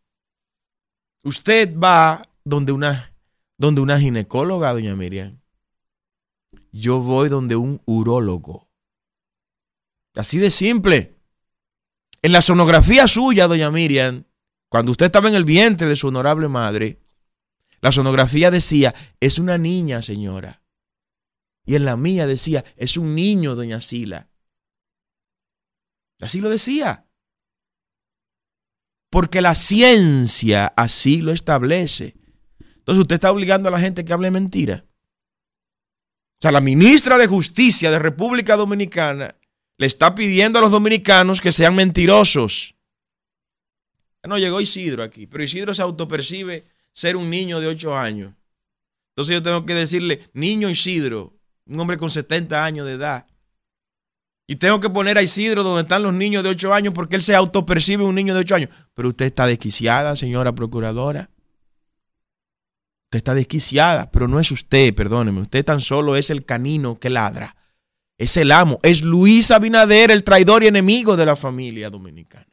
[1.23, 3.14] Usted va donde una,
[3.57, 5.41] donde una ginecóloga, doña Miriam.
[6.71, 8.69] Yo voy donde un urólogo.
[10.13, 11.17] Así de simple.
[12.21, 14.25] En la sonografía suya, doña Miriam,
[14.69, 17.01] cuando usted estaba en el vientre de su honorable madre,
[17.81, 20.63] la sonografía decía, es una niña, señora.
[21.65, 24.29] Y en la mía decía, es un niño, doña Sila.
[26.19, 27.07] Así lo decía.
[29.09, 32.15] Porque la ciencia así lo establece.
[32.85, 34.85] Entonces usted está obligando a la gente que hable mentira.
[36.37, 39.35] O sea, la ministra de Justicia de República Dominicana
[39.77, 42.75] le está pidiendo a los dominicanos que sean mentirosos.
[44.23, 48.33] No llegó Isidro aquí, pero Isidro se autopercibe ser un niño de 8 años.
[49.15, 51.33] Entonces yo tengo que decirle, niño Isidro,
[51.65, 53.25] un hombre con 70 años de edad.
[54.45, 57.23] Y tengo que poner a Isidro donde están los niños de 8 años porque él
[57.23, 58.69] se autopercibe un niño de 8 años.
[58.93, 61.31] Pero usted está desquiciada, señora procuradora.
[63.17, 65.41] Está desquiciada, pero no es usted, perdóneme.
[65.41, 67.55] Usted tan solo es el canino que ladra.
[68.17, 68.79] Es el amo.
[68.83, 72.47] Es Luis Abinader, el traidor y enemigo de la familia dominicana.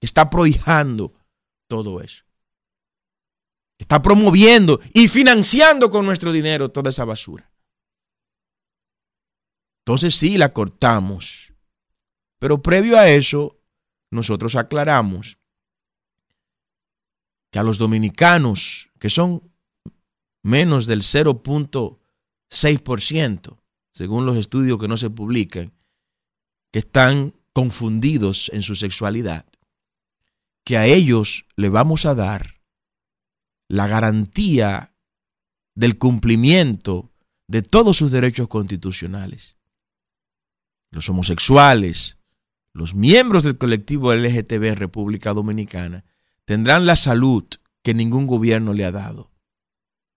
[0.00, 1.12] Está prohijando
[1.66, 2.28] todo eso
[3.78, 7.50] está promoviendo y financiando con nuestro dinero toda esa basura.
[9.84, 11.54] Entonces sí, la cortamos.
[12.38, 13.58] Pero previo a eso,
[14.10, 15.38] nosotros aclaramos
[17.50, 19.50] que a los dominicanos, que son
[20.48, 23.58] menos del 0.6%,
[23.92, 25.72] según los estudios que no se publican,
[26.72, 29.46] que están confundidos en su sexualidad,
[30.64, 32.60] que a ellos le vamos a dar
[33.68, 34.94] la garantía
[35.74, 37.10] del cumplimiento
[37.46, 39.56] de todos sus derechos constitucionales.
[40.90, 42.18] Los homosexuales,
[42.72, 46.04] los miembros del colectivo LGTB en República Dominicana
[46.44, 47.44] tendrán la salud
[47.82, 49.30] que ningún gobierno le ha dado.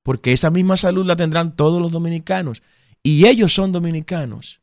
[0.03, 2.63] Porque esa misma salud la tendrán todos los dominicanos.
[3.03, 4.61] Y ellos son dominicanos.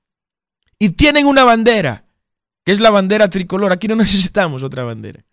[0.79, 2.07] Y tienen una bandera,
[2.65, 3.73] que es la bandera tricolor.
[3.73, 5.25] Aquí no necesitamos otra bandera.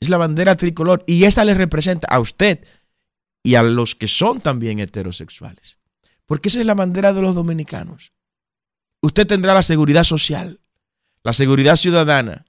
[0.00, 2.66] Es la bandera tricolor y esa le representa a usted
[3.44, 5.78] y a los que son también heterosexuales.
[6.26, 8.12] Porque esa es la bandera de los dominicanos.
[9.00, 10.60] Usted tendrá la seguridad social,
[11.22, 12.46] la seguridad ciudadana,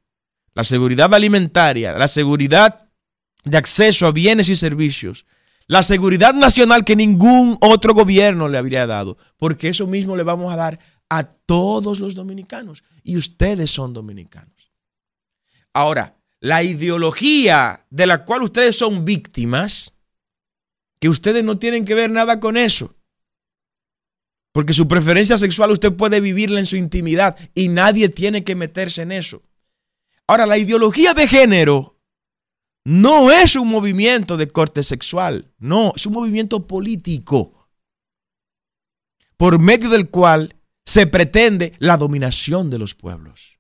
[0.54, 2.90] la seguridad alimentaria, la seguridad
[3.44, 5.26] de acceso a bienes y servicios,
[5.68, 10.54] la seguridad nacional que ningún otro gobierno le habría dado, porque eso mismo le vamos
[10.54, 14.72] a dar a todos los dominicanos y ustedes son dominicanos.
[15.74, 19.94] Ahora, la ideología de la cual ustedes son víctimas,
[21.00, 22.96] que ustedes no tienen que ver nada con eso.
[24.52, 29.02] Porque su preferencia sexual usted puede vivirla en su intimidad y nadie tiene que meterse
[29.02, 29.42] en eso.
[30.28, 31.93] Ahora, la ideología de género
[32.86, 37.70] no es un movimiento de corte sexual, no, es un movimiento político
[39.38, 43.60] por medio del cual se pretende la dominación de los pueblos.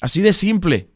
[0.00, 0.92] Así de simple.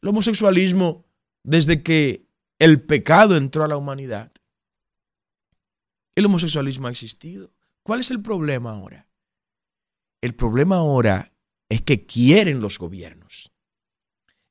[0.00, 1.06] El homosexualismo,
[1.42, 2.26] desde que
[2.58, 4.32] el pecado entró a la humanidad,
[6.14, 7.52] el homosexualismo ha existido.
[7.82, 9.08] ¿Cuál es el problema ahora?
[10.20, 11.32] El problema ahora
[11.68, 13.52] es que quieren los gobiernos.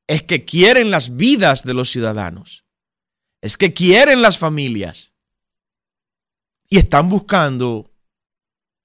[0.07, 2.65] Es que quieren las vidas de los ciudadanos.
[3.41, 5.13] Es que quieren las familias.
[6.69, 7.91] Y están buscando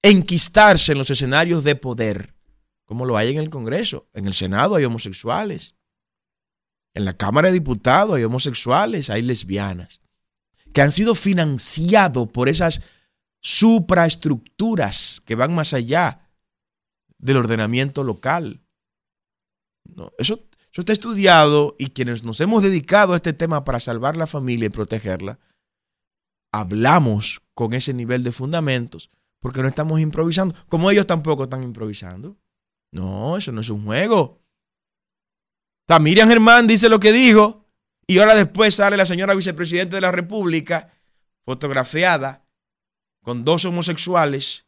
[0.01, 2.35] enquistarse en los escenarios de poder,
[2.85, 4.09] como lo hay en el Congreso.
[4.13, 5.75] En el Senado hay homosexuales.
[6.93, 10.01] En la Cámara de Diputados hay homosexuales, hay lesbianas,
[10.73, 12.81] que han sido financiados por esas
[13.41, 16.29] supraestructuras que van más allá
[17.17, 18.61] del ordenamiento local.
[20.17, 24.25] eso, eso está estudiado y quienes nos hemos dedicado a este tema para salvar la
[24.25, 25.37] familia y protegerla,
[26.51, 32.39] hablamos con ese nivel de fundamentos, porque no estamos improvisando, como ellos tampoco están improvisando.
[32.91, 34.41] No, eso no es un juego.
[35.83, 37.67] Está Miriam Germán dice lo que dijo,
[38.07, 40.89] y ahora después sale la señora vicepresidenta de la República,
[41.45, 42.47] fotografiada,
[43.21, 44.65] con dos homosexuales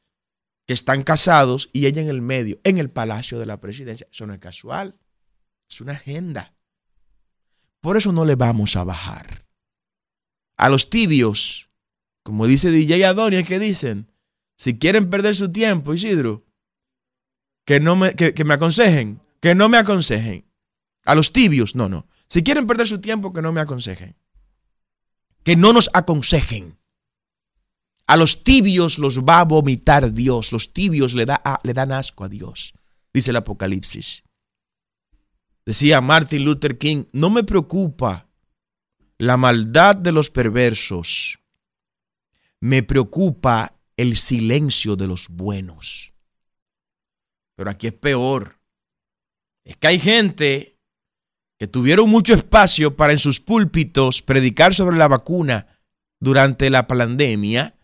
[0.68, 4.08] que están casados y ella en el medio, en el palacio de la presidencia.
[4.12, 5.00] Eso no es casual,
[5.70, 6.54] es una agenda.
[7.82, 9.46] Por eso no le vamos a bajar.
[10.58, 11.70] A los tibios,
[12.24, 14.12] como dice DJ Adonia, que dicen,
[14.58, 16.46] si quieren perder su tiempo, Isidro,
[17.66, 20.46] que, no me, que, me aconsejen, que no me aconsejen.
[21.06, 22.08] A los tibios, no, no.
[22.28, 24.16] Si quieren perder su tiempo, que no me aconsejen.
[25.44, 26.80] Que no nos aconsejen.
[28.08, 30.52] A los tibios los va a vomitar Dios.
[30.52, 32.74] Los tibios le, da, le dan asco a Dios,
[33.14, 34.25] dice el Apocalipsis.
[35.66, 38.30] Decía Martin Luther King, no me preocupa
[39.18, 41.40] la maldad de los perversos,
[42.60, 46.14] me preocupa el silencio de los buenos.
[47.56, 48.60] Pero aquí es peor.
[49.64, 50.78] Es que hay gente
[51.58, 55.68] que tuvieron mucho espacio para en sus púlpitos predicar sobre la vacuna
[56.20, 57.76] durante la pandemia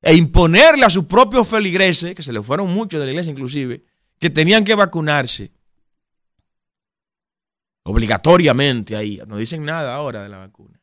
[0.00, 3.84] e imponerle a sus propios feligreses, que se le fueron muchos de la iglesia inclusive,
[4.18, 5.52] que tenían que vacunarse
[7.84, 9.20] obligatoriamente ahí.
[9.26, 10.80] No dicen nada ahora de la vacuna.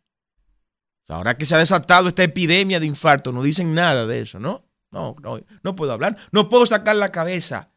[1.09, 4.63] ahora que se ha desatado esta epidemia de infarto, no dicen nada de eso, ¿no?
[4.91, 7.71] No, no, no puedo hablar, no puedo sacar la cabeza.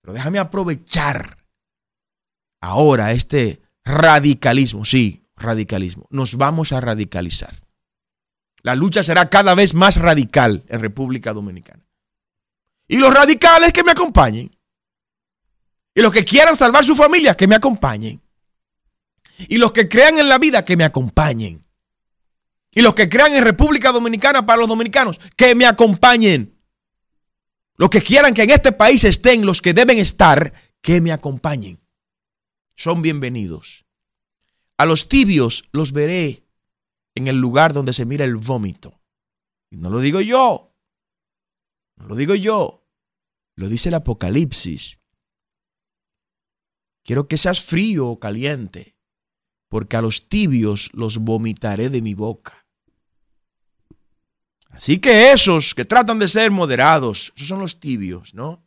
[0.00, 1.44] Pero déjame aprovechar
[2.60, 6.06] ahora este radicalismo, sí, radicalismo.
[6.10, 7.54] Nos vamos a radicalizar.
[8.62, 11.86] La lucha será cada vez más radical en República Dominicana.
[12.88, 14.50] Y los radicales que me acompañen.
[15.94, 18.22] Y los que quieran salvar su familia, que me acompañen.
[19.38, 21.66] Y los que crean en la vida, que me acompañen.
[22.70, 26.58] Y los que crean en República Dominicana para los dominicanos, que me acompañen.
[27.76, 31.80] Los que quieran que en este país estén los que deben estar, que me acompañen.
[32.74, 33.84] Son bienvenidos.
[34.78, 36.44] A los tibios los veré
[37.14, 39.00] en el lugar donde se mira el vómito.
[39.70, 40.74] Y no lo digo yo.
[41.96, 42.86] No lo digo yo.
[43.54, 44.98] Lo dice el Apocalipsis.
[47.04, 48.95] Quiero que seas frío o caliente
[49.68, 52.66] porque a los tibios los vomitaré de mi boca.
[54.70, 58.62] Así que esos que tratan de ser moderados, esos son los tibios, ¿no?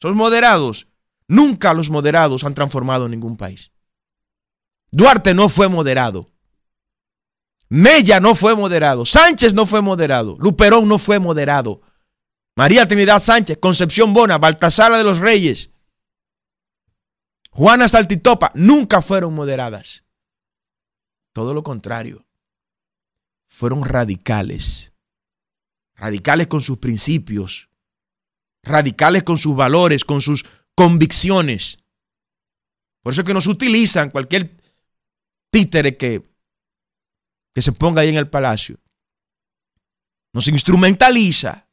[0.00, 0.86] Son moderados.
[1.26, 3.72] Nunca los moderados han transformado ningún país.
[4.92, 6.26] Duarte no fue moderado.
[7.68, 9.06] Mella no fue moderado.
[9.06, 10.36] Sánchez no fue moderado.
[10.40, 11.82] Luperón no fue moderado.
[12.56, 15.70] María Trinidad Sánchez, Concepción Bona, Baltasara de los Reyes,
[17.50, 20.04] Juana Saltitopa, nunca fueron moderadas.
[21.32, 22.26] Todo lo contrario.
[23.48, 24.92] Fueron radicales.
[25.94, 27.68] Radicales con sus principios.
[28.62, 31.78] Radicales con sus valores, con sus convicciones.
[33.02, 34.56] Por eso es que nos utilizan cualquier
[35.50, 36.30] títere que,
[37.54, 38.78] que se ponga ahí en el palacio.
[40.32, 41.68] Nos instrumentaliza.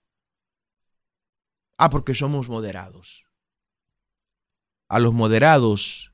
[1.78, 3.26] Ah, porque somos moderados.
[4.90, 6.14] A los moderados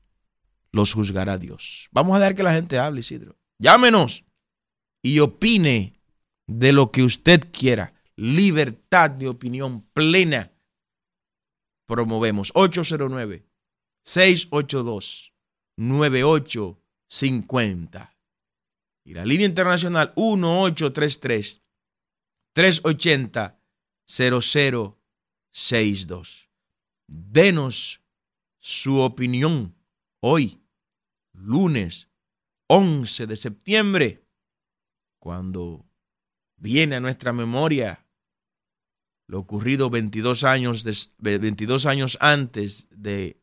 [0.74, 1.88] los juzgará Dios.
[1.92, 3.38] Vamos a dejar que la gente hable, Isidro.
[3.58, 4.26] Llámenos
[5.02, 5.98] y opine
[6.46, 7.94] de lo que usted quiera.
[8.16, 10.50] Libertad de opinión plena.
[11.86, 13.46] Promovemos 809
[14.02, 15.32] 682
[15.76, 18.16] 9850.
[19.04, 21.62] Y la línea internacional 1833
[22.52, 23.60] 380
[24.06, 26.50] 0062.
[27.06, 28.02] Denos
[28.58, 29.76] su opinión
[30.20, 30.63] hoy
[31.34, 32.10] lunes
[32.68, 34.24] 11 de septiembre,
[35.18, 35.84] cuando
[36.56, 38.04] viene a nuestra memoria
[39.26, 40.84] lo ocurrido 22 años,
[41.18, 43.36] 22 años antes de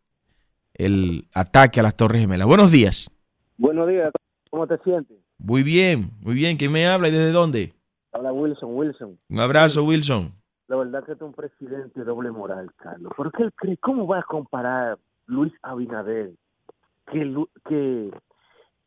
[0.73, 2.47] el ataque a las Torres Gemelas.
[2.47, 3.09] Buenos días.
[3.57, 4.11] Buenos días,
[4.49, 5.17] ¿cómo te sientes?
[5.37, 6.57] Muy bien, muy bien.
[6.57, 7.73] ¿Quién me habla y desde dónde?
[8.11, 9.19] Habla Wilson, Wilson.
[9.29, 10.33] Un abrazo, Wilson.
[10.67, 13.11] La verdad que es un presidente doble moral, Carlos.
[13.15, 13.77] ¿Por qué cree?
[13.77, 16.33] ¿Cómo va a comparar Luis Abinader
[17.11, 18.11] que, que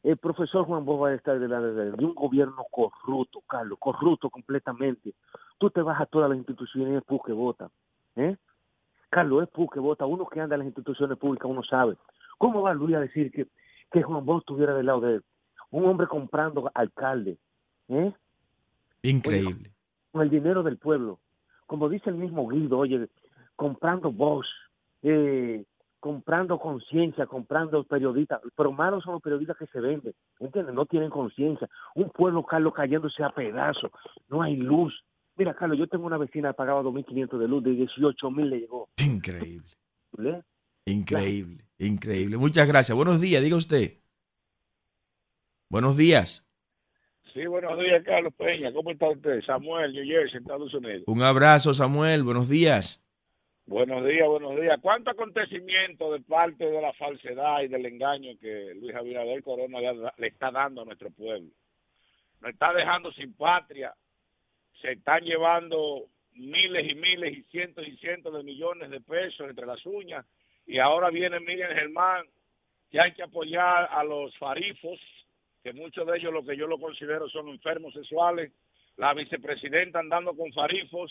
[0.03, 5.15] el profesor Juan Bosch va a estar delante de un gobierno corrupto, Carlos, corrupto completamente.
[5.59, 7.71] Tú te vas a todas las instituciones y es que vota.
[8.17, 8.37] ¿eh?
[9.11, 10.07] Carlos, es PU que vota.
[10.07, 11.97] Uno que anda en las instituciones públicas, uno sabe.
[12.39, 13.47] ¿Cómo va Luis a decir que,
[13.93, 15.25] que Juan Bosch estuviera del lado de él?
[15.71, 17.39] Un hombre comprando alcalde.
[17.89, 18.13] ¿eh?
[19.03, 19.71] Increíble.
[20.13, 21.19] con el dinero del pueblo.
[21.67, 23.09] Como dice el mismo Guido, oye,
[23.57, 24.47] comprando Bosch,
[25.03, 25.65] eh,
[26.05, 30.75] comprando conciencia, comprando periodistas, pero malos son los periodistas que se venden, ¿entiendes?
[30.75, 31.67] No tienen conciencia.
[31.95, 33.91] Un pueblo, Carlos, cayéndose a pedazos,
[34.29, 34.93] no hay luz,
[35.37, 38.89] Mira, Carlos, yo tengo una vecina que pagaba 2.500 de luz, de 18.000 le llegó.
[38.99, 39.65] Increíble.
[40.85, 42.37] Increíble, increíble.
[42.37, 42.95] Muchas gracias.
[42.95, 43.95] Buenos días, diga usted.
[45.71, 46.49] Buenos días.
[47.33, 48.73] Sí, buenos días, Carlos Peña.
[48.73, 49.43] ¿Cómo está usted?
[49.45, 51.03] Samuel, New Jersey, Estados Unidos.
[51.07, 52.23] Un abrazo, Samuel.
[52.23, 53.04] Buenos días.
[53.67, 54.79] Buenos días, buenos días.
[54.83, 59.79] ¿Cuánto acontecimiento de parte de la falsedad y del engaño que Luis Abinader Corona
[60.19, 61.49] le, está dando a nuestro pueblo?
[62.43, 63.95] Nos está dejando sin patria.
[64.83, 66.05] Se están llevando
[66.35, 70.27] miles y miles y cientos y cientos de millones de pesos entre las uñas.
[70.67, 72.27] Y ahora viene Miriam Germán,
[72.91, 75.01] que hay que apoyar a los farifos,
[75.63, 78.53] que muchos de ellos lo que yo lo considero son enfermos sexuales.
[78.99, 81.11] La vicepresidenta andando con farifos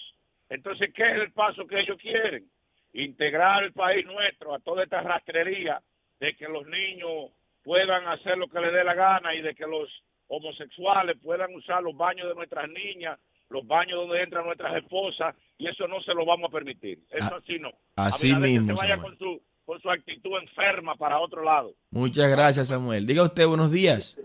[0.49, 2.45] entonces, ¿qué es el paso que ellos quieren?
[2.93, 5.81] Integrar el país nuestro a toda esta rastrería
[6.19, 7.31] de que los niños
[7.63, 9.89] puedan hacer lo que les dé la gana y de que los
[10.27, 13.19] homosexuales puedan usar los baños de nuestras niñas,
[13.49, 16.99] los baños donde entran nuestras esposas, y eso no se lo vamos a permitir.
[17.09, 17.71] Eso Ah, así no.
[17.95, 21.43] así A Abinader que mismo, se vaya con su, con su actitud enferma para otro
[21.43, 21.73] lado.
[21.91, 23.05] Muchas gracias, Samuel.
[23.05, 24.19] Diga usted, buenos días.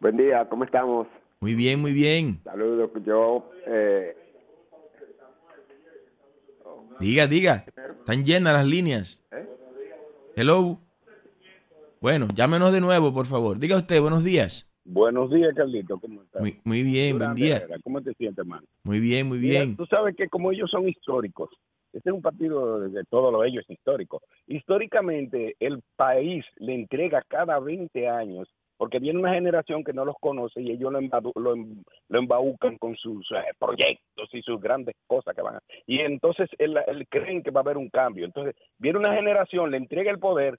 [0.00, 1.06] Buen día, ¿cómo estamos?
[1.40, 2.40] Muy bien, muy bien.
[2.44, 2.90] Saludos.
[3.04, 4.16] Yo, eh,
[7.00, 7.64] Diga, diga.
[7.98, 9.22] Están llenas las líneas.
[10.36, 10.78] Hello.
[12.00, 13.58] Bueno, llámenos de nuevo, por favor.
[13.58, 14.68] Diga usted, buenos días.
[14.84, 15.98] Buenos días, Carlito.
[16.00, 16.42] ¿Cómo estás?
[16.42, 17.62] Muy, muy bien, buen día.
[17.84, 18.66] ¿Cómo te sientes, hermano?
[18.82, 19.76] Muy bien, muy Mira, bien.
[19.76, 21.50] tú sabes que como ellos son históricos,
[21.92, 24.22] este es un partido de, de todo lo ellos histórico.
[24.48, 28.48] Históricamente, el país le entrega cada 20 años,
[28.82, 32.78] porque viene una generación que no los conoce y ellos lo, embadu- lo, em- embaucan
[32.78, 35.60] con sus eh, proyectos y sus grandes cosas que van a...
[35.86, 38.24] Y entonces él, él creen que va a haber un cambio.
[38.24, 40.58] Entonces, viene una generación, le entrega el poder,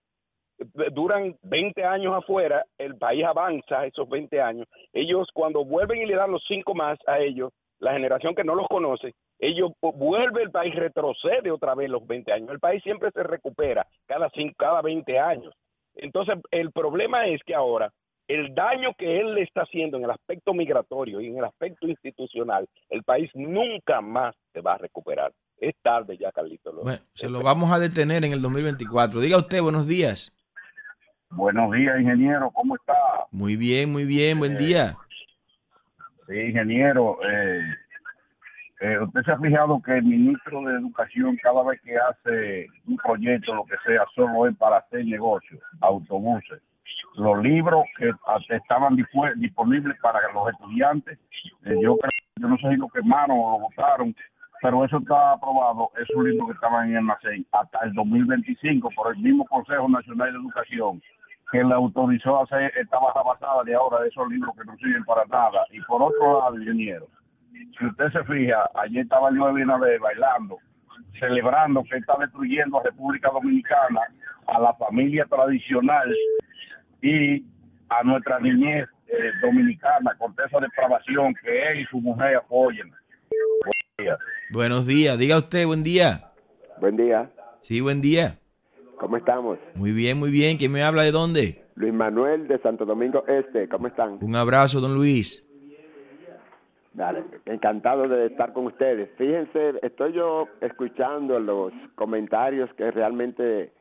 [0.57, 0.63] eh,
[0.93, 4.69] duran 20 años afuera, el país avanza esos 20 años.
[4.93, 8.55] Ellos cuando vuelven y le dan los cinco más a ellos, la generación que no
[8.55, 12.51] los conoce, ellos vuelve el país, retrocede otra vez los 20 años.
[12.51, 15.53] El país siempre se recupera cada, cinco, cada 20 años.
[15.95, 17.91] Entonces, el problema es que ahora
[18.33, 21.87] el daño que él le está haciendo en el aspecto migratorio y en el aspecto
[21.87, 25.31] institucional, el país nunca más se va a recuperar.
[25.59, 26.71] Es tarde ya, Carlito.
[26.71, 29.19] Lo- Bueno, se lo vamos a detener en el 2024.
[29.21, 30.35] Diga usted, buenos días.
[31.29, 32.51] Buenos días, ingeniero.
[32.51, 32.93] ¿Cómo está?
[33.31, 34.95] Muy bien, muy bien, buen día.
[36.27, 37.17] Sí, ingeniero.
[37.27, 37.61] Eh,
[38.81, 42.97] eh, usted se ha fijado que el ministro de Educación, cada vez que hace un
[42.97, 46.61] proyecto, lo que sea, solo es para hacer negocios, autobuses.
[47.15, 51.19] Los libros que hasta estaban disponibles para los estudiantes,
[51.65, 54.15] eh, yo creo, yo no sé si lo quemaron o lo votaron,
[54.61, 59.15] pero eso está aprobado, esos libros que estaban en el almacén, hasta el 2025 por
[59.15, 61.01] el mismo Consejo Nacional de Educación
[61.53, 64.75] que le autorizó a hacer esta baja basada de ahora de esos libros que no
[64.77, 65.63] sirven para nada.
[65.69, 67.05] Y por otro lado, ingeniero,
[67.77, 70.57] si usted se fija, ayer estaba Luis Abinader bailando,
[71.19, 74.01] celebrando que está destruyendo a República Dominicana,
[74.47, 76.11] a la familia tradicional
[77.03, 77.45] y
[77.89, 82.89] a nuestra niñez eh, dominicana con esa depravación que él y su mujer apoyan.
[82.89, 84.19] Buenos días.
[84.51, 85.19] Buenos días.
[85.19, 86.31] Diga usted, buen día.
[86.79, 87.29] buen día,
[87.61, 88.39] Sí, buen día.
[88.97, 89.59] ¿cómo estamos?
[89.75, 90.57] Muy bien, muy bien.
[90.57, 91.65] ¿Quién me habla de dónde?
[91.75, 94.17] Luis Manuel de Santo Domingo Este, ¿cómo están?
[94.21, 95.45] Un abrazo, don Luis.
[96.93, 99.09] Dale, encantado de estar con ustedes.
[99.17, 103.73] Fíjense, estoy yo escuchando los comentarios que realmente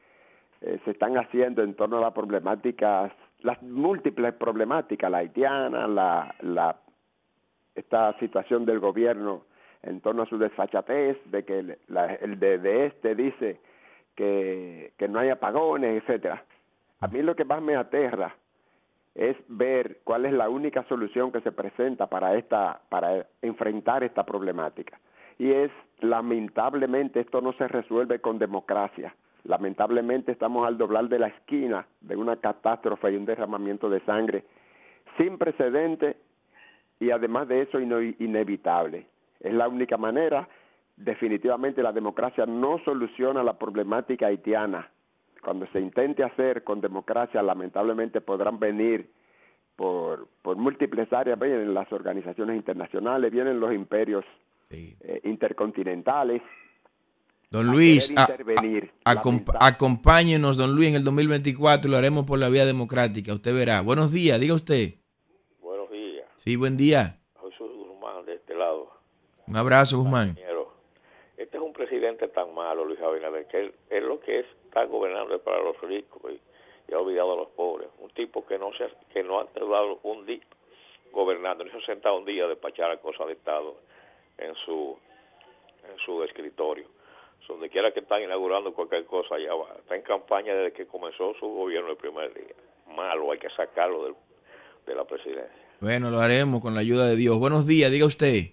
[0.62, 6.34] eh, se están haciendo en torno a las problemáticas, las múltiples problemáticas, la haitiana, la,
[6.40, 6.76] la
[7.74, 9.44] esta situación del gobierno
[9.82, 11.78] en torno a su desfachatez, de que el,
[12.20, 13.58] el de, de este dice
[14.14, 16.44] que, que no hay apagones, etcétera.
[17.00, 18.36] A mí lo que más me aterra
[19.14, 24.24] es ver cuál es la única solución que se presenta para esta para enfrentar esta
[24.24, 24.98] problemática
[25.38, 31.28] y es lamentablemente esto no se resuelve con democracia lamentablemente estamos al doblar de la
[31.28, 34.44] esquina de una catástrofe y un derramamiento de sangre
[35.18, 36.16] sin precedente
[37.00, 39.06] y además de eso inevitable
[39.40, 40.48] es la única manera
[40.96, 44.88] definitivamente la democracia no soluciona la problemática haitiana
[45.42, 49.10] cuando se intente hacer con democracia, lamentablemente podrán venir
[49.74, 54.24] por, por múltiples áreas, vienen las organizaciones internacionales, vienen los imperios
[54.70, 54.96] Sí.
[55.00, 56.40] eh, intercontinentales.
[57.52, 58.24] Don Luis, a-
[59.04, 63.34] a- acompáñenos, don Luis, en el 2024 lo haremos por la vía democrática.
[63.34, 63.82] Usted verá.
[63.82, 64.94] Buenos días, diga usted.
[65.60, 67.18] Buenos días, Sí, buen día.
[67.42, 68.90] Jesús Guzmán de este lado.
[69.46, 70.34] Un abrazo, Guzmán.
[71.36, 74.84] Este es un presidente tan malo, Luis Abinader, que él, él lo que es está
[74.84, 76.40] gobernando es para los ricos y,
[76.90, 77.88] y ha olvidado a los pobres.
[78.00, 80.40] Un tipo que no se ha- que no ha tardado un día
[81.12, 83.76] gobernando, no se ha sentado un día a despachar a cosas de Estado.
[84.38, 84.96] en su
[85.90, 86.86] en su escritorio.
[87.48, 89.76] Donde quiera que están inaugurando cualquier cosa, allá va.
[89.78, 92.54] Está en campaña desde que comenzó su gobierno el primer día.
[92.96, 94.14] Malo, hay que sacarlo del,
[94.86, 95.62] de la presidencia.
[95.80, 97.38] Bueno, lo haremos con la ayuda de Dios.
[97.38, 98.52] Buenos días, diga usted.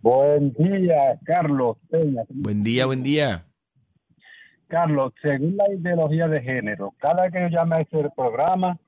[0.00, 2.22] Buen día, Carlos Peña.
[2.28, 3.44] Buen día, buen día.
[4.68, 8.78] Carlos, según la ideología de género, cada vez que yo llame a este programa,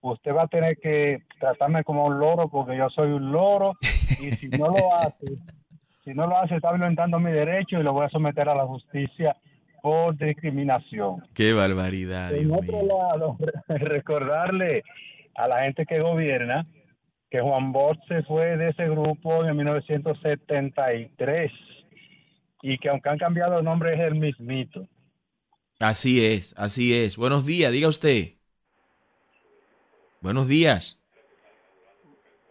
[0.00, 3.72] usted va a tener que tratarme como un loro porque yo soy un loro
[4.20, 5.36] y si no lo hace,
[6.06, 8.64] si no lo hace está violentando mi derecho y lo voy a someter a la
[8.64, 9.36] justicia
[9.82, 11.16] por discriminación.
[11.34, 12.32] Qué barbaridad.
[12.32, 12.86] En otro mío.
[12.86, 13.36] lado,
[13.68, 14.84] recordarle
[15.34, 16.64] a la gente que gobierna
[17.28, 21.50] que Juan Bosch se fue de ese grupo en 1973
[22.62, 24.86] y que aunque han cambiado el nombre es el mismito.
[25.80, 27.16] Así es, así es.
[27.16, 28.34] Buenos días, diga usted.
[30.20, 31.02] Buenos días.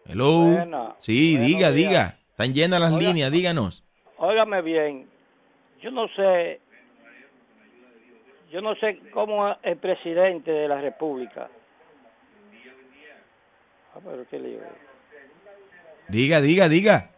[0.04, 0.42] Hello.
[0.44, 0.94] Buena.
[1.00, 1.90] sí, Buenos diga, días.
[1.90, 2.15] diga.
[2.36, 3.08] Están llenas las Oiga.
[3.08, 3.82] líneas, díganos.
[4.18, 5.08] Óigame bien,
[5.80, 6.60] yo no sé,
[8.52, 11.48] yo no sé cómo el presidente de la República.
[13.94, 14.58] Ah, pero qué lío.
[16.08, 17.10] Diga, diga, diga.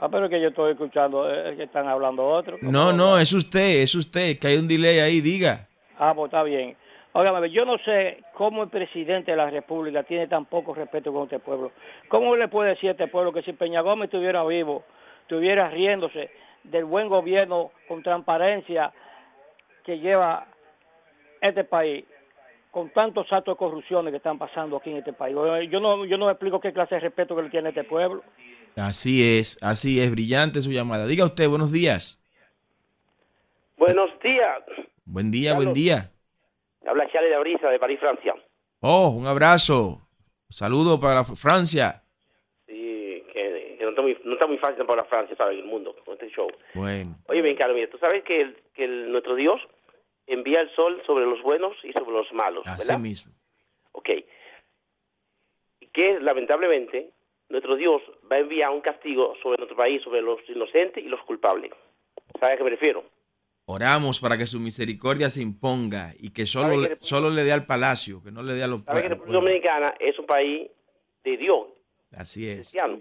[0.00, 2.60] Ah, pero que yo estoy escuchando eh, que están hablando otros.
[2.60, 5.68] No, no, es usted, es usted, que hay un delay ahí, diga.
[5.96, 6.76] Ah, pues está bien.
[7.18, 11.14] Óigame, bien, yo no sé cómo el presidente de la República tiene tan poco respeto
[11.14, 11.72] con este pueblo.
[12.08, 14.84] ¿Cómo le puede decir a este pueblo que si Peña Gómez estuviera vivo,
[15.22, 16.28] estuviera riéndose
[16.64, 18.92] del buen gobierno con transparencia
[19.82, 20.46] que lleva
[21.40, 22.04] este país,
[22.70, 25.34] con tantos actos de corrupción que están pasando aquí en este país?
[25.70, 28.22] Yo no, yo no me explico qué clase de respeto que le tiene este pueblo.
[28.76, 31.06] Así es, así es, brillante su llamada.
[31.06, 32.22] Diga usted, buenos días.
[33.78, 34.62] Buenos días.
[35.06, 36.10] Buen día, buen día.
[36.86, 38.34] Habla Charles de Brisa de París, Francia.
[38.80, 40.00] Oh, un abrazo.
[40.48, 42.02] Saludo para Francia.
[42.66, 45.58] Sí, que, que no, está muy, no está muy fácil para Francia, ¿sabes?
[45.58, 46.48] El mundo, con este show.
[46.74, 49.60] Bueno, Oye, bien, Carlos, mira, tú sabes que, el- que el- nuestro Dios
[50.26, 53.00] envía el sol sobre los buenos y sobre los malos, así ¿verdad?
[53.02, 53.32] mismo.
[53.92, 54.10] Ok.
[55.80, 57.10] Y que, lamentablemente,
[57.48, 61.20] nuestro Dios va a enviar un castigo sobre nuestro país, sobre los inocentes y los
[61.22, 61.72] culpables.
[62.40, 63.04] ¿Sabes a qué me refiero?
[63.76, 67.42] Oramos para que su misericordia se imponga y que solo, ¿Sabe le- que solo le
[67.42, 70.26] dé al palacio, que no le dé a los ¿Sabes que República Dominicana es un
[70.26, 70.70] país
[71.24, 71.66] de Dios,
[72.12, 72.58] Así es.
[72.58, 73.00] cristiano.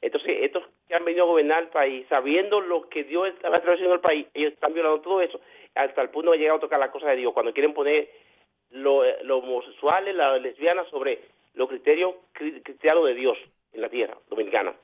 [0.00, 3.92] Entonces, estos que han venido a gobernar el país, sabiendo lo que Dios estaba estableciendo
[3.94, 5.38] en el país, ellos están violando todo eso,
[5.74, 8.08] hasta el punto de llegar a tocar las cosas de Dios, cuando quieren poner
[8.70, 11.20] lo- los homosexuales, las lesbianas, sobre
[11.52, 13.36] los criterios cri- cristianos de Dios
[13.74, 14.74] en la tierra dominicana.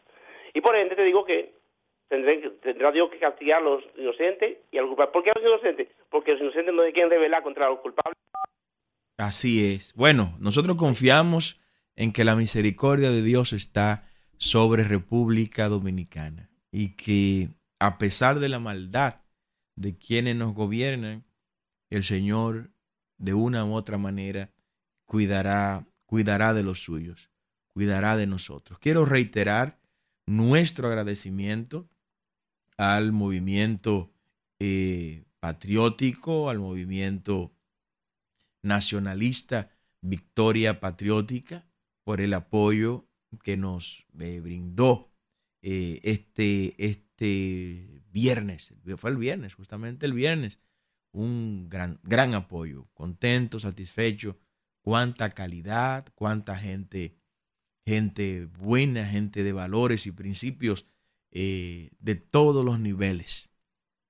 [0.52, 1.54] Y por ende te digo que
[2.62, 5.12] tendrá Dios que castigar a los inocentes y a los culpables.
[5.12, 5.88] ¿Por qué a los inocentes?
[6.10, 8.18] Porque los inocentes no se quieren rebelar contra los culpables.
[9.18, 9.94] Así es.
[9.94, 11.60] Bueno, nosotros confiamos
[11.96, 17.48] en que la misericordia de Dios está sobre República Dominicana y que
[17.78, 19.22] a pesar de la maldad
[19.76, 21.24] de quienes nos gobiernan,
[21.90, 22.70] el Señor
[23.18, 24.50] de una u otra manera
[25.04, 27.30] cuidará, cuidará de los suyos,
[27.68, 28.78] cuidará de nosotros.
[28.78, 29.78] Quiero reiterar
[30.26, 31.88] nuestro agradecimiento
[32.82, 34.12] al movimiento
[34.58, 37.54] eh, patriótico, al movimiento
[38.60, 39.70] nacionalista
[40.00, 41.64] Victoria Patriótica
[42.02, 43.08] por el apoyo
[43.44, 45.12] que nos eh, brindó
[45.62, 50.58] eh, este, este viernes, fue el viernes, justamente el viernes,
[51.12, 54.40] un gran, gran apoyo, contento, satisfecho,
[54.80, 57.16] cuánta calidad, cuánta gente,
[57.86, 60.86] gente buena, gente de valores y principios
[61.32, 63.50] eh, de todos los niveles,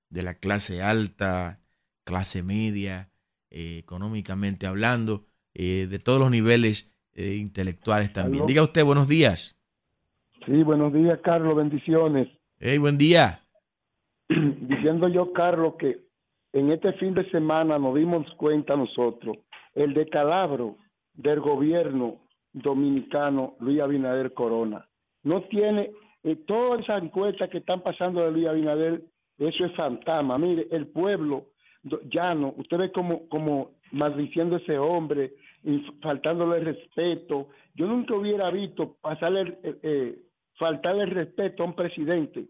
[0.09, 1.59] de la clase alta,
[2.03, 3.09] clase media,
[3.49, 8.43] eh, económicamente hablando, eh, de todos los niveles eh, intelectuales también.
[8.43, 8.47] Aló.
[8.47, 9.55] Diga usted, buenos días.
[10.45, 12.27] Sí, buenos días, Carlos, bendiciones.
[12.59, 13.41] Hey, buen día.
[14.29, 15.99] Diciendo yo, Carlos, que
[16.53, 19.37] en este fin de semana nos dimos cuenta nosotros
[19.75, 20.77] el decalabro
[21.13, 22.17] del gobierno
[22.51, 24.87] dominicano Luis Abinader Corona.
[25.23, 25.91] No tiene,
[26.23, 29.01] eh, todas esas encuestas que están pasando de Luis Abinader,
[29.37, 30.37] eso es fantasma.
[30.37, 31.47] Mire, el pueblo
[32.09, 37.49] llano, usted ve como, como maldiciendo a ese hombre, y faltándole respeto.
[37.75, 40.19] Yo nunca hubiera visto pasarle, eh, eh,
[40.57, 42.45] faltarle respeto a un presidente.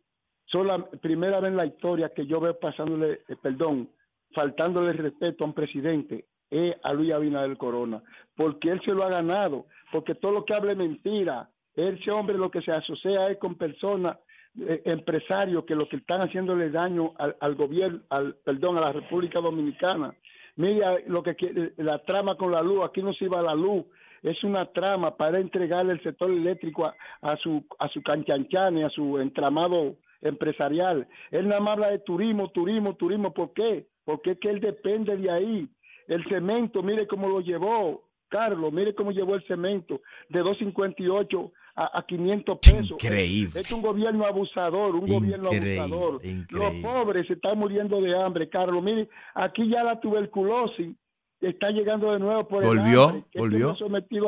[0.45, 3.89] Sola, primera vez en la historia que yo veo pasándole, eh, perdón,
[4.34, 8.03] faltándole respeto a un presidente es a Luis Abinader Corona,
[8.36, 11.49] porque él se lo ha ganado, porque todo lo que hable es mentira.
[11.76, 14.17] Ese hombre lo que se asocia es con personas,
[14.59, 19.39] eh, empresarios que lo que están haciéndole daño al, gobierno, al, perdón, a la República
[19.39, 20.13] Dominicana.
[20.55, 23.86] Mira lo que la trama con la luz, aquí no se iba la luz,
[24.21, 29.19] es una trama para entregarle el sector eléctrico a, su a su canchanchan a su
[29.19, 31.07] entramado empresarial.
[31.32, 33.34] Él nada más habla de turismo, turismo, turismo.
[33.34, 33.88] ¿Por qué?
[34.05, 35.67] Porque es que él depende de ahí.
[36.07, 41.99] El cemento, mire cómo lo llevó, Carlos, mire cómo llevó el cemento de 258 a,
[41.99, 42.91] a 500 pesos.
[42.91, 43.59] Increíble.
[43.61, 46.15] Es un gobierno abusador, un gobierno abusador.
[46.26, 46.45] increíble.
[46.51, 48.84] Los pobres se están muriendo de hambre, Carlos.
[48.84, 50.95] Mire, aquí ya la tuberculosis
[51.41, 53.03] está llegando de nuevo por el ¿Volvió?
[53.05, 53.76] hambre, que ¿Volvió?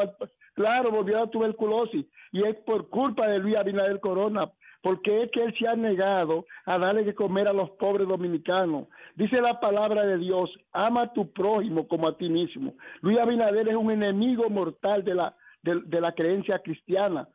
[0.01, 0.15] al-
[0.53, 4.49] Claro, volvió la tuberculosis y es por culpa de Luis Abinader Corona,
[4.81, 8.87] porque es que él se ha negado a darle que comer a los pobres dominicanos.
[9.15, 12.73] Dice la palabra de Dios, ama a tu prójimo como a ti mismo.
[13.01, 17.27] Luis Abinader es un enemigo mortal de la, de, de la creencia cristiana.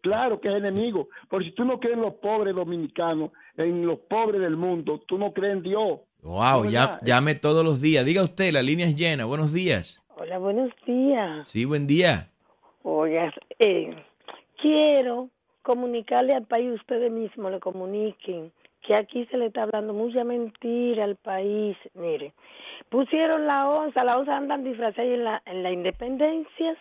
[0.00, 3.98] Claro que es enemigo, porque si tú no crees en los pobres dominicanos, en los
[4.00, 6.00] pobres del mundo, tú no crees en Dios.
[6.22, 8.04] Wow, No, ya, llame todos los días.
[8.04, 9.24] Diga usted, la línea es llena.
[9.24, 10.02] Buenos días.
[10.16, 11.48] Hola, buenos días.
[11.48, 12.28] Sí, buen día.
[12.82, 13.94] Oiga, eh,
[14.60, 15.28] quiero
[15.62, 21.04] comunicarle al país, ustedes mismos le comuniquen, que aquí se le está hablando mucha mentira
[21.04, 21.76] al país.
[21.94, 22.32] Mire,
[22.88, 26.76] pusieron la onza, la onza andan disfrazadas en la, en la independencia,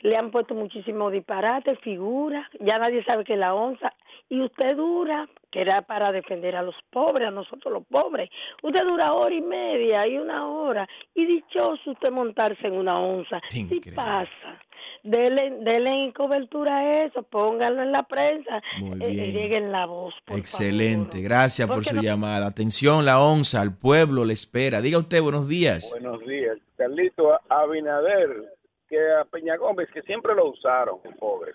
[0.00, 3.92] le han puesto muchísimo disparate, figuras, ya nadie sabe que es la onza,
[4.28, 8.30] y usted dura, que era para defender a los pobres, a nosotros los pobres,
[8.62, 13.40] usted dura hora y media y una hora, y dichoso usted montarse en una onza,
[13.50, 14.60] si pasa.
[15.02, 19.32] Dele, dele cobertura a eso, pónganlo en la prensa, Muy eh, bien.
[19.32, 20.14] lleguen la voz.
[20.28, 22.46] Excelente, gracias por su no- llamada.
[22.46, 24.82] Atención, la onza, al pueblo le espera.
[24.82, 25.90] Diga usted, buenos días.
[25.98, 26.58] Buenos días.
[26.76, 28.52] Carlito Abinader,
[28.90, 31.52] que a Peña Gómez, que siempre lo usaron, el pobre,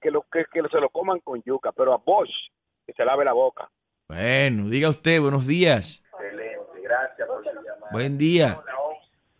[0.00, 2.30] que, lo, que, que se lo coman con yuca, pero a Bosch,
[2.86, 3.70] que se lave la boca.
[4.06, 6.06] Bueno, diga usted, buenos días.
[6.12, 7.90] Excelente, gracias por su llamada.
[7.90, 8.60] Buen día.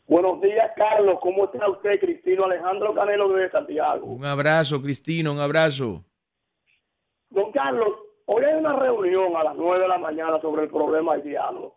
[0.06, 1.18] Buenos días, Carlos.
[1.20, 4.06] ¿Cómo está usted, Cristino Alejandro Canelo de Santiago?
[4.06, 6.02] Un abrazo, Cristino, un abrazo.
[7.28, 7.90] Don Carlos,
[8.24, 11.74] hoy hay una reunión a las nueve de la mañana sobre el problema haitiano.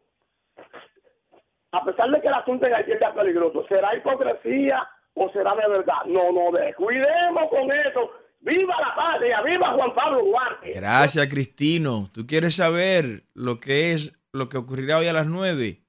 [1.74, 4.88] A pesar de que el asunto en Haití está peligroso, ¿será hipocresía
[5.18, 6.06] o será de verdad?
[6.06, 8.12] No, no, descuidemos con eso.
[8.40, 9.42] ¡Viva la patria!
[9.42, 10.72] ¡Viva Juan Pablo Duarte!
[10.74, 12.06] Gracias, Cristino.
[12.14, 15.82] ¿Tú quieres saber lo que es lo que ocurrirá hoy a las nueve?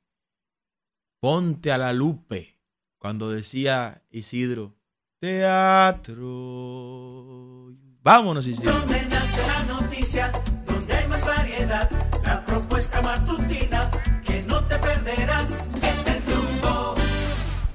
[1.20, 2.56] Ponte a la lupe.
[2.98, 4.74] Cuando decía Isidro,
[5.20, 6.16] teatro.
[8.02, 8.72] Vámonos, Isidro.
[8.72, 10.32] Donde nace la noticia,
[10.66, 11.90] donde hay más variedad,
[12.24, 13.90] la propuesta matutina